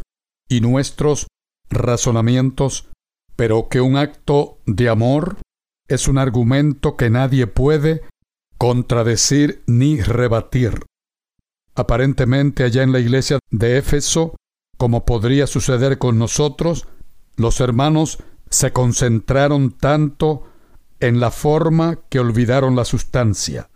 y 0.48 0.60
nuestros 0.60 1.26
razonamientos, 1.68 2.88
pero 3.36 3.68
que 3.68 3.80
un 3.80 3.96
acto 3.96 4.58
de 4.66 4.88
amor 4.88 5.36
es 5.88 6.08
un 6.08 6.18
argumento 6.18 6.96
que 6.96 7.10
nadie 7.10 7.46
puede 7.46 8.02
contradecir 8.56 9.62
ni 9.66 10.00
rebatir. 10.00 10.84
Aparentemente 11.74 12.64
allá 12.64 12.82
en 12.82 12.92
la 12.92 13.00
iglesia 13.00 13.38
de 13.50 13.78
Éfeso, 13.78 14.36
como 14.76 15.04
podría 15.04 15.46
suceder 15.46 15.98
con 15.98 16.18
nosotros, 16.18 16.88
los 17.36 17.60
hermanos 17.60 18.18
se 18.50 18.72
concentraron 18.72 19.72
tanto 19.72 20.44
en 21.00 21.20
la 21.20 21.30
forma 21.30 22.00
que 22.08 22.18
olvidaron 22.18 22.74
la 22.74 22.84
sustancia, 22.84 23.70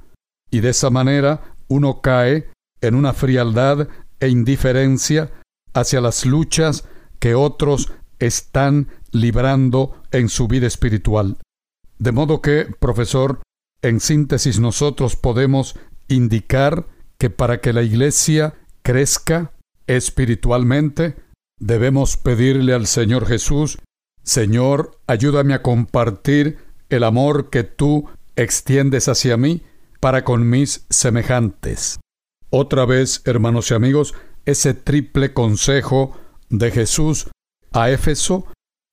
y 0.50 0.60
de 0.60 0.70
esa 0.70 0.90
manera 0.90 1.54
uno 1.68 2.00
cae 2.00 2.51
en 2.82 2.94
una 2.94 3.14
frialdad 3.14 3.88
e 4.20 4.28
indiferencia 4.28 5.30
hacia 5.72 6.00
las 6.00 6.26
luchas 6.26 6.84
que 7.18 7.34
otros 7.34 7.92
están 8.18 8.88
librando 9.10 9.96
en 10.10 10.28
su 10.28 10.48
vida 10.48 10.66
espiritual. 10.66 11.38
De 11.98 12.12
modo 12.12 12.42
que, 12.42 12.66
profesor, 12.78 13.40
en 13.80 14.00
síntesis 14.00 14.58
nosotros 14.58 15.16
podemos 15.16 15.76
indicar 16.08 16.86
que 17.18 17.30
para 17.30 17.60
que 17.60 17.72
la 17.72 17.82
Iglesia 17.82 18.54
crezca 18.82 19.52
espiritualmente, 19.86 21.16
debemos 21.58 22.16
pedirle 22.16 22.74
al 22.74 22.86
Señor 22.86 23.26
Jesús, 23.26 23.78
Señor, 24.22 24.98
ayúdame 25.06 25.54
a 25.54 25.62
compartir 25.62 26.58
el 26.90 27.04
amor 27.04 27.50
que 27.50 27.64
tú 27.64 28.08
extiendes 28.36 29.08
hacia 29.08 29.36
mí 29.36 29.62
para 30.00 30.24
con 30.24 30.48
mis 30.48 30.86
semejantes. 30.90 32.01
Otra 32.54 32.84
vez, 32.84 33.22
hermanos 33.24 33.70
y 33.70 33.74
amigos, 33.74 34.14
ese 34.44 34.74
triple 34.74 35.32
consejo 35.32 36.14
de 36.50 36.70
Jesús 36.70 37.30
a 37.72 37.88
Éfeso 37.88 38.44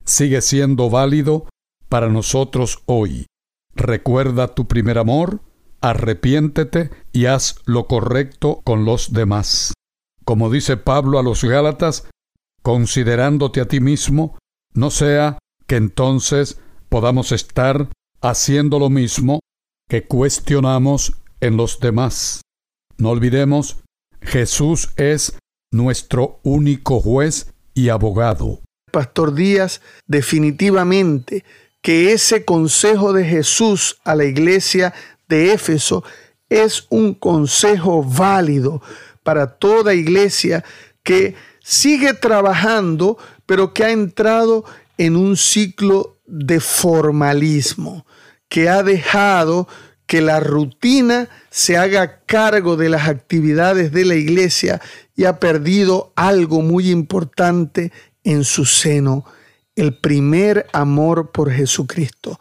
sigue 0.02 0.40
siendo 0.40 0.88
válido 0.88 1.46
para 1.90 2.08
nosotros 2.08 2.82
hoy. 2.86 3.26
Recuerda 3.74 4.54
tu 4.54 4.66
primer 4.66 4.96
amor, 4.96 5.42
arrepiéntete 5.82 6.90
y 7.12 7.26
haz 7.26 7.56
lo 7.66 7.86
correcto 7.86 8.62
con 8.64 8.86
los 8.86 9.12
demás. 9.12 9.74
Como 10.24 10.48
dice 10.48 10.78
Pablo 10.78 11.18
a 11.18 11.22
los 11.22 11.44
Gálatas, 11.44 12.08
considerándote 12.62 13.60
a 13.60 13.68
ti 13.68 13.80
mismo, 13.80 14.38
no 14.72 14.90
sea 14.90 15.38
que 15.66 15.76
entonces 15.76 16.62
podamos 16.88 17.30
estar 17.30 17.90
haciendo 18.22 18.78
lo 18.78 18.88
mismo 18.88 19.40
que 19.86 20.06
cuestionamos 20.06 21.18
en 21.42 21.58
los 21.58 21.78
demás. 21.78 22.40
No 23.00 23.08
olvidemos, 23.08 23.78
Jesús 24.20 24.90
es 24.96 25.32
nuestro 25.72 26.38
único 26.42 27.00
juez 27.00 27.50
y 27.72 27.88
abogado. 27.88 28.60
Pastor 28.92 29.34
Díaz, 29.34 29.80
definitivamente 30.06 31.44
que 31.80 32.12
ese 32.12 32.44
consejo 32.44 33.14
de 33.14 33.24
Jesús 33.24 33.98
a 34.04 34.14
la 34.14 34.26
iglesia 34.26 34.92
de 35.28 35.54
Éfeso 35.54 36.04
es 36.50 36.86
un 36.90 37.14
consejo 37.14 38.04
válido 38.04 38.82
para 39.22 39.46
toda 39.46 39.94
iglesia 39.94 40.62
que 41.02 41.34
sigue 41.64 42.12
trabajando, 42.12 43.16
pero 43.46 43.72
que 43.72 43.84
ha 43.84 43.92
entrado 43.92 44.66
en 44.98 45.16
un 45.16 45.38
ciclo 45.38 46.18
de 46.26 46.60
formalismo, 46.60 48.04
que 48.50 48.68
ha 48.68 48.82
dejado 48.82 49.68
que 50.06 50.20
la 50.20 50.38
rutina 50.40 51.30
se 51.50 51.76
haga 51.76 52.20
cargo 52.26 52.76
de 52.76 52.88
las 52.88 53.08
actividades 53.08 53.90
de 53.92 54.04
la 54.04 54.14
iglesia 54.14 54.80
y 55.16 55.24
ha 55.24 55.38
perdido 55.40 56.12
algo 56.14 56.62
muy 56.62 56.90
importante 56.90 57.92
en 58.22 58.44
su 58.44 58.64
seno, 58.64 59.24
el 59.74 59.96
primer 59.96 60.66
amor 60.72 61.32
por 61.32 61.50
Jesucristo. 61.50 62.38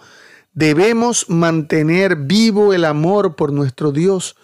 Debemos 0.54 1.30
mantener 1.30 2.16
vivo 2.16 2.74
el 2.74 2.86
amor 2.86 3.36
por 3.36 3.52
nuestro 3.52 3.92
Dios. 3.92 4.36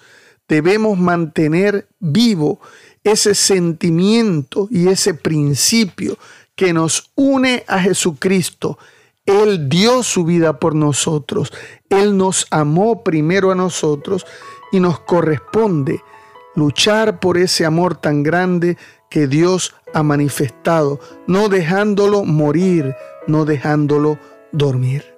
Debemos 0.48 0.98
mantener 0.98 1.88
vivo 2.00 2.60
ese 3.04 3.36
sentimiento 3.36 4.68
y 4.72 4.88
ese 4.88 5.14
principio 5.14 6.18
que 6.56 6.74
nos 6.74 7.12
une 7.16 7.64
a 7.68 7.80
Jesucristo 7.80 8.80
él 9.26 9.70
dio 9.70 10.04
su 10.04 10.24
vida 10.24 10.60
por 10.60 10.76
nosotros. 10.76 11.52
Él 11.90 12.18
nos 12.18 12.48
amó 12.52 13.04
primero 13.04 13.52
a 13.52 13.56
nosotros 13.56 14.26
y 14.72 14.80
nos 14.80 15.00
corresponde 15.00 16.02
luchar 16.56 17.20
por 17.20 17.38
ese 17.38 17.66
amor 17.66 17.96
tan 17.96 18.24
grande 18.24 18.78
que 19.10 19.28
Dios 19.28 19.76
ha 19.94 20.04
manifestado, 20.04 21.00
no 21.28 21.50
dejándolo 21.50 22.24
morir, 22.24 22.96
no 23.28 23.46
dejándolo 23.46 24.18
dormir. 24.52 25.16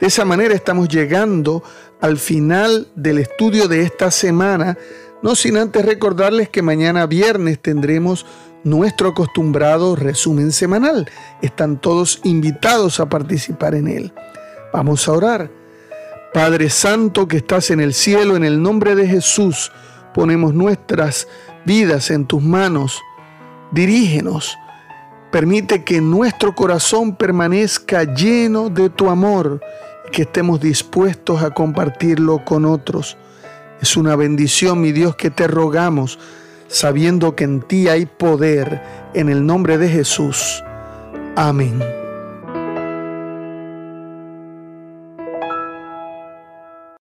De 0.00 0.08
esa 0.08 0.24
manera 0.24 0.54
estamos 0.54 0.88
llegando 0.88 1.62
al 2.00 2.18
final 2.18 2.88
del 2.94 3.18
estudio 3.18 3.68
de 3.68 3.82
esta 3.82 4.10
semana, 4.10 4.76
no 5.22 5.34
sin 5.34 5.56
antes 5.56 5.84
recordarles 5.84 6.50
que 6.50 6.62
mañana 6.62 7.06
viernes 7.06 7.60
tendremos 7.60 8.26
nuestro 8.66 9.10
acostumbrado 9.10 9.94
resumen 9.94 10.50
semanal. 10.50 11.08
Están 11.40 11.78
todos 11.78 12.20
invitados 12.24 12.98
a 12.98 13.08
participar 13.08 13.76
en 13.76 13.86
él. 13.86 14.12
Vamos 14.72 15.06
a 15.06 15.12
orar. 15.12 15.50
Padre 16.34 16.68
Santo 16.68 17.28
que 17.28 17.36
estás 17.38 17.70
en 17.70 17.80
el 17.80 17.94
cielo, 17.94 18.36
en 18.36 18.44
el 18.44 18.60
nombre 18.60 18.96
de 18.96 19.06
Jesús, 19.06 19.70
ponemos 20.12 20.52
nuestras 20.52 21.28
vidas 21.64 22.10
en 22.10 22.26
tus 22.26 22.42
manos. 22.42 23.00
Dirígenos. 23.70 24.58
Permite 25.30 25.84
que 25.84 26.00
nuestro 26.00 26.54
corazón 26.54 27.14
permanezca 27.14 28.02
lleno 28.02 28.68
de 28.68 28.90
tu 28.90 29.08
amor 29.08 29.60
y 30.08 30.10
que 30.10 30.22
estemos 30.22 30.60
dispuestos 30.60 31.42
a 31.42 31.50
compartirlo 31.50 32.44
con 32.44 32.64
otros. 32.64 33.16
Es 33.80 33.96
una 33.96 34.16
bendición, 34.16 34.80
mi 34.80 34.90
Dios, 34.90 35.14
que 35.14 35.30
te 35.30 35.46
rogamos 35.46 36.18
sabiendo 36.68 37.36
que 37.36 37.44
en 37.44 37.60
ti 37.62 37.88
hay 37.88 38.06
poder, 38.06 38.82
en 39.14 39.28
el 39.28 39.46
nombre 39.46 39.78
de 39.78 39.88
Jesús. 39.88 40.62
Amén. 41.36 42.05